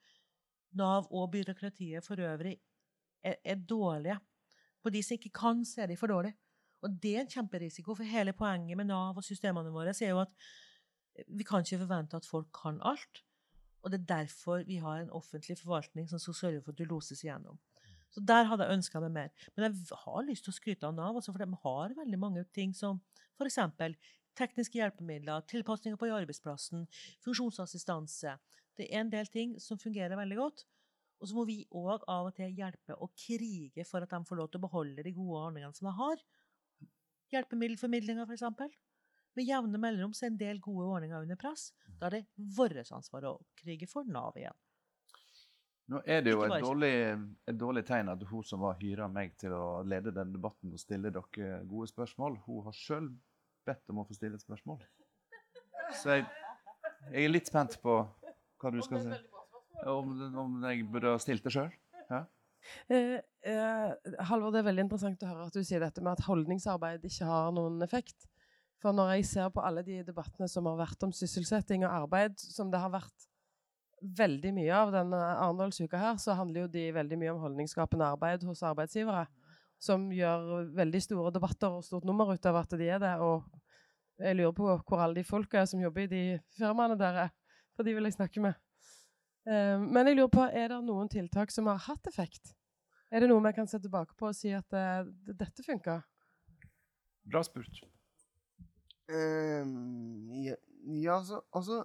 [0.76, 2.58] Nav og byråkratiet for øvrig
[3.24, 4.18] er, er dårlige.
[4.84, 6.36] På de som ikke kan, så er de for dårlige.
[6.84, 10.20] Og det er en kjemperisiko, for hele poenget med Nav og systemene våre er jo
[10.22, 10.34] at
[11.32, 13.24] vi kan ikke forvente at folk kan alt.
[13.86, 16.84] Og det er derfor vi har en offentlig forvaltning som skal sørge for at du
[16.90, 17.60] loses igjennom.
[18.16, 19.32] Så der hadde jeg ønska meg mer.
[19.56, 22.72] Men jeg har lyst til å skryte av Nav, for de har veldig mange ting
[22.76, 23.02] som
[23.36, 23.60] f.eks.
[24.40, 26.86] tekniske hjelpemidler, tilpasninger på arbeidsplassen,
[27.26, 28.38] funksjonsassistanse.
[28.80, 30.64] Det er en del ting som fungerer veldig godt.
[31.20, 34.40] Og så må vi òg av og til hjelpe og krige for at de får
[34.40, 36.24] lov til å beholde de gode ordningene som de har.
[37.36, 38.46] Hjelpemiddelformidlinga, f.eks.
[39.36, 41.74] med jevne mellomrom så er en del gode ordninger under press.
[42.00, 44.56] Da er det vårt ansvar å krige for Nav igjen.
[45.92, 46.96] Nå er det jo et dårlig,
[47.46, 50.82] et dårlig tegn at hun som var hyra meg til å lede den debatten og
[50.82, 53.12] stille dere gode spørsmål, hun har sjøl
[53.66, 54.82] bedt om å få stille et spørsmål.
[55.94, 56.26] Så jeg,
[57.12, 59.20] jeg er litt spent på hva du skal si.
[59.86, 61.70] Om, om jeg burde ha stilt det sjøl?
[62.90, 63.92] Eh, eh,
[64.30, 67.28] Halvor, det er veldig interessant å høre at du sier dette med at holdningsarbeid ikke
[67.30, 68.26] har noen effekt.
[68.82, 72.40] For når jeg ser på alle de debattene som har vært om sysselsetting og arbeid,
[72.42, 73.30] som det har vært
[74.18, 78.46] veldig mye av denne Arendalsuka her, så handler jo de veldig mye om holdningsskapende arbeid
[78.48, 79.26] hos arbeidsgivere.
[79.82, 83.14] Som gjør veldig store debatter og stort nummer ut av at de er det.
[83.22, 83.44] Og
[84.22, 86.22] jeg lurer på hvor alle de folka er som jobber i de
[86.56, 87.30] firmaene dere
[87.76, 88.56] For de vil jeg snakke med.
[89.46, 92.54] Eh, men jeg lurer på, er det noen tiltak som har hatt effekt?
[93.12, 96.00] Er det noe vi kan se tilbake på og si at eh, dette funka?
[97.28, 97.84] Bra spurt.
[99.12, 100.56] Um, ja,
[100.88, 101.84] ja, altså, altså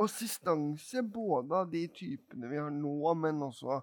[0.00, 3.80] Assistanse både av de typene vi har nå, men også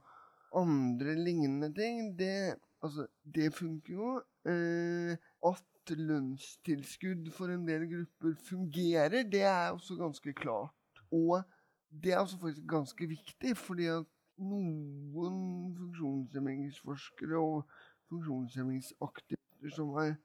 [0.58, 4.14] andre lignende ting, det, altså, det funker jo.
[4.48, 11.04] Eh, at lønnstilskudd for en del grupper fungerer, det er også ganske klart.
[11.12, 11.42] Og
[11.90, 14.08] det er også faktisk ganske viktig, fordi at
[14.38, 17.64] noen funksjonshemmingsforskere og
[18.12, 20.16] funksjonshemmingsaktivister som har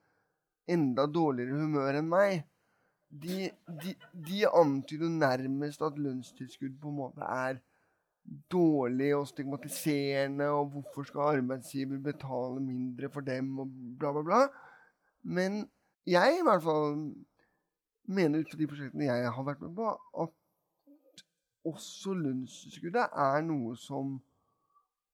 [0.71, 2.43] enda dårligere humør enn meg,
[3.13, 3.51] de,
[3.83, 3.95] de,
[4.27, 7.61] de antyder nærmest at lønnstilskudd på en måte er
[8.51, 14.43] dårlig og stigmatiserende, og hvorfor skal arbeidsgiver betale mindre for dem, og bla, bla, bla.
[15.23, 15.71] Men
[16.07, 17.15] jeg i hvert fall
[18.05, 19.91] mener ut fra de prosjektene jeg har vært med på,
[20.23, 21.25] at
[21.65, 24.21] også lønnstilskuddet er noe som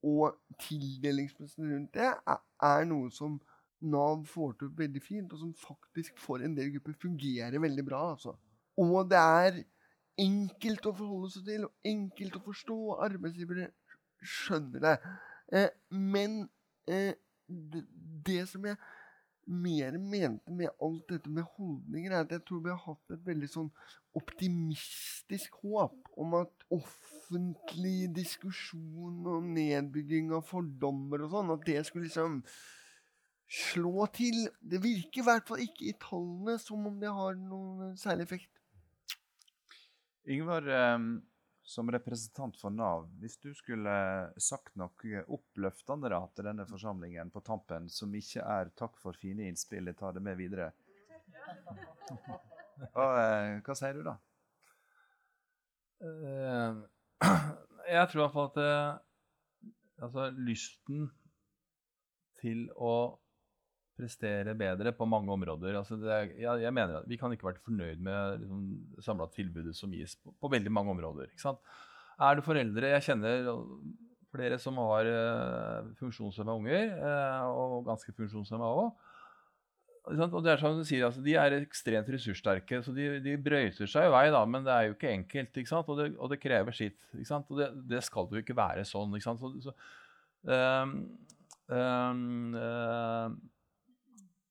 [0.03, 3.40] Og tildelingsprosessen rundt det er, er noe som
[3.81, 8.03] Nav får til veldig fint, og som faktisk for en del grupper fungerer veldig bra.
[8.12, 8.35] altså.
[8.79, 9.62] Og det er
[10.18, 12.79] enkelt å forholde seg til, og enkelt å forstå.
[12.93, 13.70] og Arbeidsgivere
[14.18, 14.97] skjønner det.
[15.53, 16.41] Eh, men
[16.91, 17.14] eh,
[17.47, 17.85] det,
[18.26, 18.79] det som jeg
[19.49, 23.22] mer mente med alt dette med holdninger, er at jeg tror vi har hatt et
[23.24, 23.70] veldig sånn
[24.18, 32.09] optimistisk håp om at offentlig diskusjon og nedbygging av fordommer og sånn, at det skulle
[32.09, 32.43] liksom
[33.49, 34.46] slå til.
[34.61, 38.53] Det virker i hvert fall ikke i tallene som om det har noen særlig effekt.
[40.28, 40.99] Yngvar, eh,
[41.68, 43.92] som representant for Nav, hvis du skulle
[44.40, 49.49] sagt noe oppløftende da, til denne forsamlingen på tampen, som ikke er 'takk for fine
[49.49, 50.72] innspill, jeg tar det med videre',
[52.94, 54.16] hva, eh, hva sier du da?
[56.01, 56.72] Eh,
[57.96, 59.70] jeg tror i hvert fall at eh,
[60.07, 61.09] altså, lysten
[62.40, 63.18] til å
[63.99, 67.49] prestere bedre på mange områder altså det er, jeg, jeg mener at Vi kan ikke
[67.51, 68.64] være fornøyd med liksom,
[68.96, 71.34] det samla tilbudet som gis på, på veldig mange områder.
[72.18, 73.51] Er du foreldre Jeg kjenner
[74.34, 78.90] flere som har uh, funksjonshemma unger, uh, og ganske funksjonshemma òg.
[80.09, 83.88] Og det er som du sier, altså, De er ekstremt ressurssterke, så de, de brøyter
[83.90, 85.61] seg i vei, da, men det er jo ikke enkelt.
[85.61, 85.82] ikke?
[85.84, 86.96] Og det, og det krever sitt.
[87.12, 89.12] Og det, det skal jo ikke være sånn.
[89.18, 89.42] ikke sant?
[89.42, 89.74] Så, så,
[90.49, 90.94] um,
[91.68, 93.36] um, ehm,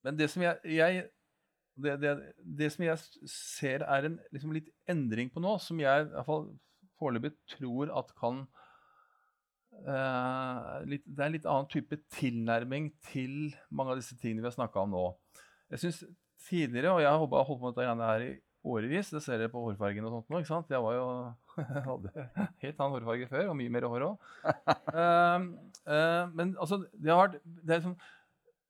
[0.06, 1.08] men det som jeg, jeg
[1.78, 2.14] det, det,
[2.60, 6.28] det som jeg ser er en liksom litt endring på nå, som jeg i hvert
[6.28, 6.48] fall
[6.98, 8.42] foreløpig tror at kan
[9.86, 14.50] eh, litt, Det er en litt annen type tilnærming til mange av disse tingene vi
[14.50, 15.06] har snakka om nå.
[15.74, 16.04] Jeg synes
[16.48, 18.34] tidligere, og jeg har holdt på med dette greiene her i
[18.68, 20.72] årevis, det ser dere på hårfargen og sånt nå, ikke sant?
[20.74, 21.08] Jeg var jo
[21.62, 22.28] jeg hadde
[22.64, 24.30] helt annen hårfarge før, og mye mer hår òg.
[26.38, 28.00] men altså, det har vært det er liksom,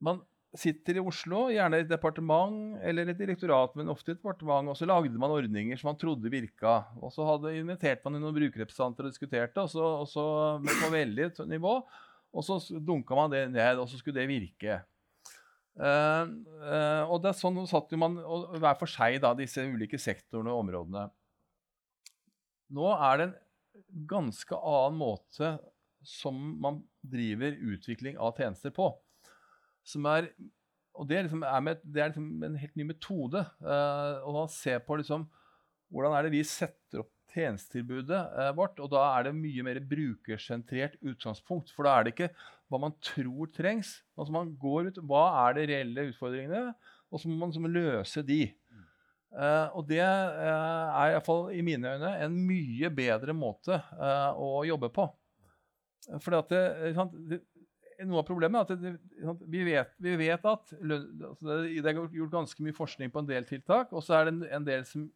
[0.03, 0.19] Man
[0.59, 4.71] sitter i Oslo, gjerne i et departement eller et direktorat, men ofte i et departement,
[4.71, 6.79] og så lagde man ordninger som man trodde virka.
[7.01, 10.25] Og så hadde inviterte man inn noen brukerrepresentanter og diskuterte, og så, og så
[10.81, 11.79] på veldig nivå.
[12.37, 14.81] Og så dunka man det ned, og så skulle det virke.
[15.77, 16.25] Uh,
[16.65, 19.99] uh, og det er sånn satt jo man og hver for seg, da, disse ulike
[20.01, 21.05] sektorene og områdene.
[22.73, 25.51] Nå er det en ganske annen måte
[26.07, 28.89] som man driver utvikling av tjenester på.
[29.87, 30.31] Som er,
[30.97, 33.43] og det er, liksom, er, med, det er liksom en helt ny metode.
[33.63, 35.27] Uh, og man ser på liksom,
[35.93, 38.79] hvordan er det vi setter opp tjenestetilbudet uh, vårt.
[38.83, 41.71] Og da er det mye mer brukersentrert utgangspunkt.
[41.75, 42.31] For da er det ikke
[42.67, 43.97] hva man tror trengs.
[44.17, 46.71] Altså man går ut, Hva er de reelle utfordringene?
[47.07, 48.41] Og så må man liksom løse de.
[49.27, 54.63] Uh, og det uh, er iallfall i mine øyne en mye bedre måte eh, å
[54.65, 55.03] jobbe på.
[56.23, 57.41] For det, ikke sant, det,
[58.05, 58.97] noe av problemet er
[59.31, 63.29] at vi, vet, vi, vet, at altså det, er gjort ganske mye forskning på en
[63.29, 65.07] del tiltak, og så er det en, en, del som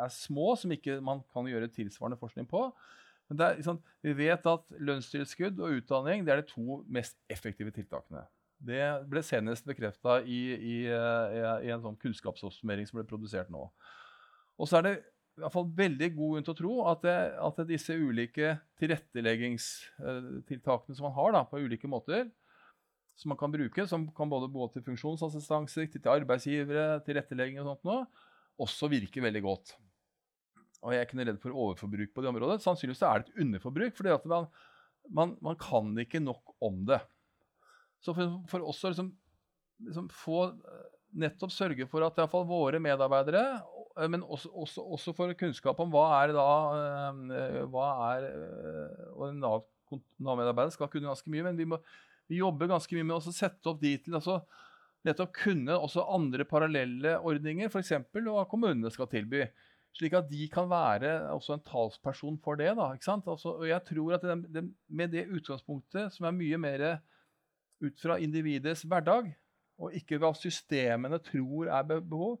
[0.00, 2.64] er små, som ikke man kan gjøre tilsvarende forskning på.
[3.30, 7.72] Men er, liksom, vi vet at lønnstilskudd og utdanning det er de to mest effektive
[7.76, 8.24] tiltakene.
[8.60, 13.68] Det ble senest bekrefta i, i, i, en sånn kunnskapsoppsummering som ble produsert nå.
[14.60, 14.96] Og så er det
[15.38, 20.96] i hvert fall veldig god grunn til å tro at, det, at disse ulike tilretteleggingstiltakene
[20.96, 22.22] som man har da, på ulike måter,
[23.16, 27.84] som man kan bruke, som kan både gå til funksjonsassistanse, til arbeidsgivere, tilrettelegging og sånt
[27.88, 28.00] noe,
[28.60, 29.66] også virker veldig godt.
[30.80, 32.64] Og jeg er ikke redd for overforbruk på det området.
[32.64, 34.44] Sannsynligvis er det et underforbruk, fordi man,
[35.12, 37.00] man, man, kan ikke nok om det.
[38.00, 39.08] Så for, for oss å liksom,
[39.84, 40.38] liksom få
[41.20, 45.90] nettopp sørge for at iallfall våre medarbeidere Eh, men også, også, også, for kunnskap om
[45.92, 46.46] hva er da
[46.78, 51.80] eh, hva er, eh, Og en Nav-medarbeider skal kunne ganske mye, men vi, må,
[52.30, 54.38] vi jobber ganske mye med å sette opp de til altså,
[55.06, 57.96] nettopp kunne også andre parallelle ordninger, f.eks.
[58.14, 59.42] hva kommunene skal tilby.
[59.98, 62.70] Slik at de kan være også en talsperson for det.
[62.78, 62.92] Da?
[62.94, 66.84] Altså, og jeg tror at det, det, Med det utgangspunktet, som er mye mer
[67.82, 69.32] ut fra individets hverdag,
[69.80, 72.38] og ikke hva systemene tror er behov,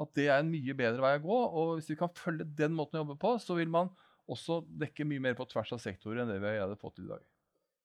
[0.00, 1.38] at det er en mye bedre vei å gå.
[1.60, 3.92] Og hvis vi kan følge den måten å jobbe på, så vil man
[4.30, 7.12] også dekke mye mer på tvers av sektorer enn det vi hadde fått til i
[7.12, 7.24] dag.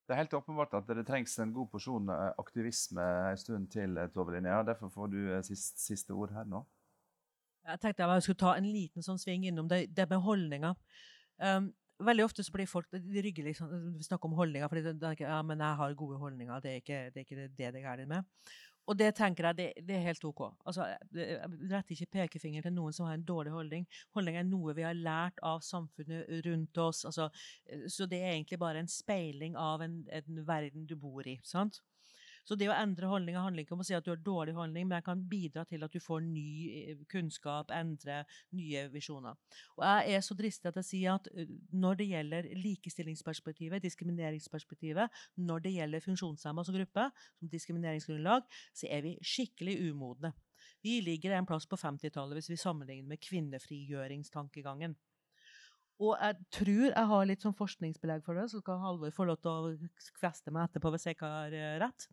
[0.09, 3.97] Det er helt åpenbart at det trengs en god porsjon eh, aktivisme en stund til,
[4.01, 4.63] eh, Tove Linnea.
[4.65, 6.63] Derfor får du eh, siste, siste ord her nå.
[7.69, 10.73] Jeg tenkte jeg skulle ta en liten sånn sving innom det, det med holdninger.
[11.37, 11.69] Um,
[12.01, 13.69] veldig ofte så blir folk de rygger liksom,
[14.01, 16.63] snakker om holdninger, for ja, men jeg har gode holdninger.
[16.63, 18.55] Det er ikke det er ikke det, det er gærent med.
[18.89, 20.41] Og det tenker jeg, det, det er helt OK.
[20.65, 23.85] Altså, jeg retter ikke pekefinger til noen som har en dårlig holdning.
[24.17, 27.03] Holdning er noe vi har lært av samfunnet rundt oss.
[27.05, 27.29] Altså,
[27.87, 31.37] så det er egentlig bare en speiling av en, en verden du bor i.
[31.45, 31.83] sant?
[32.49, 34.87] Så det å endre holdninger handler ikke om å si at du har dårlig holdning,
[34.89, 38.23] men jeg kan bidra til at du får ny eh, kunnskap, endre
[38.57, 39.37] nye visjoner.
[39.77, 41.29] Og jeg er så dristig at jeg sier at
[41.69, 47.05] når det gjelder likestillingsperspektivet, diskrimineringsperspektivet, når det gjelder funksjonshemma som gruppe,
[47.37, 50.33] som diskrimineringsgrunnlag, så er vi skikkelig umodne.
[50.81, 54.97] Vi ligger en plass på 50-tallet hvis vi sammenligner med kvinnefrigjøringstankegangen.
[55.99, 59.41] Og jeg tror jeg har litt sånn forskningsbelegg for det, så kan Halvor få lov
[59.43, 62.07] til å kveste meg etterpå hvis jeg ikke har eh, rett.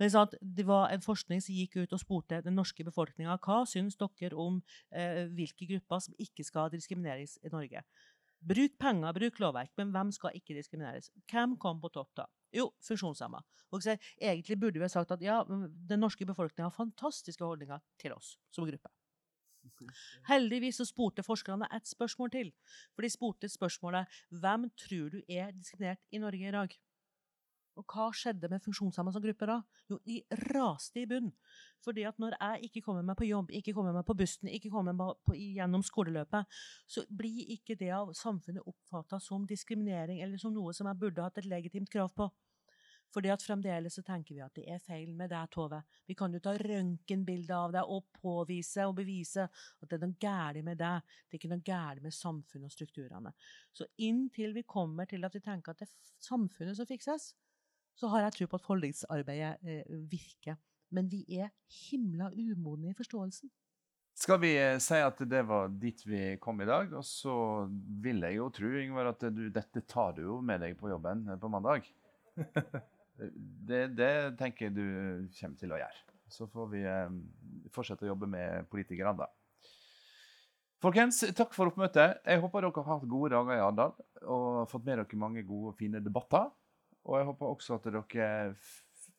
[0.00, 4.00] Men Det var en forskning som gikk ut og spurte den norske befolkninga hva syns
[4.00, 4.62] dere om
[4.92, 7.84] eh, hvilke grupper som ikke skal diskrimineres i Norge.
[8.48, 11.10] Bruk penger, bruk lovverk, men hvem skal ikke diskrimineres?
[11.28, 12.28] Hvem kom på topp da?
[12.54, 13.42] Jo, funksjonshemma.
[13.76, 18.38] Egentlig burde vi ha sagt at ja, den norske befolkninga har fantastiske holdninger til oss
[18.54, 18.88] som gruppe.
[20.28, 22.52] Heldigvis så spurte forskerne et spørsmål til.
[22.94, 26.78] For de spurte spørsmålet hvem tror du er diskriminert i Norge i dag?
[27.78, 29.58] Og hva skjedde med funksjonshemmede som gruppe da?
[29.90, 30.18] Jo, de
[30.50, 31.28] raste i bunn.
[31.84, 34.72] Fordi at når jeg ikke kommer meg på jobb, ikke kommer meg på bussen, ikke
[34.72, 36.58] kommer meg på, gjennom skoleløpet,
[36.90, 41.22] så blir ikke det av samfunnet oppfatta som diskriminering eller som noe som jeg burde
[41.22, 42.26] hatt et legitimt krav på.
[43.14, 45.80] Fordi at fremdeles så tenker vi at det er feil med deg, Tove.
[46.06, 50.20] Vi kan jo ta røntgenbilde av deg og påvise og bevise at det er noe
[50.20, 51.04] galt med deg.
[51.24, 53.32] Det er ikke noe galt med samfunnet og strukturene.
[53.72, 57.30] Så inntil vi kommer til at vi tenker at det er samfunnet som fikses,
[57.98, 60.58] så har jeg tro på at holdningsarbeidet eh, virker.
[60.94, 61.50] Men vi er
[61.88, 63.50] himla umodne i forståelsen.
[64.18, 66.92] Skal vi eh, si at det var dit vi kom i dag?
[66.98, 67.32] Og så
[68.02, 71.26] vil jeg jo tro Ingvar, at du, dette tar du jo med deg på jobben
[71.28, 71.86] eh, på mandag.
[73.18, 74.84] Det, det, tenker jeg du
[75.40, 76.04] kommer til å gjøre.
[76.30, 77.18] Så får vi eh,
[77.74, 79.28] fortsette å jobbe med politikerne, da.
[80.78, 82.20] Folkens, takk for oppmøtet.
[82.22, 83.96] Jeg håper dere har hatt gode dager i Arendal
[84.30, 86.52] og fått med dere mange gode og fine debatter.
[87.08, 88.36] Og jeg håper også at dere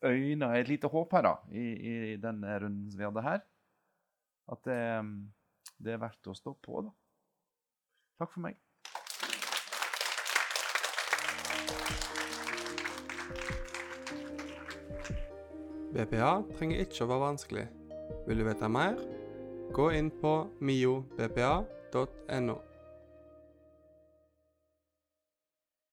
[0.07, 3.43] øyner et lite håp her da, i, i den runden vi hadde her.
[4.49, 4.79] At det,
[5.83, 6.95] det er verdt å stå på, da.
[8.21, 8.55] Takk for meg.
[15.93, 17.67] BPA trenger ikke å være vanskelig.
[18.27, 18.99] Vil du vite mer?
[19.73, 20.33] Gå inn på
[20.65, 22.57] miobpa.no.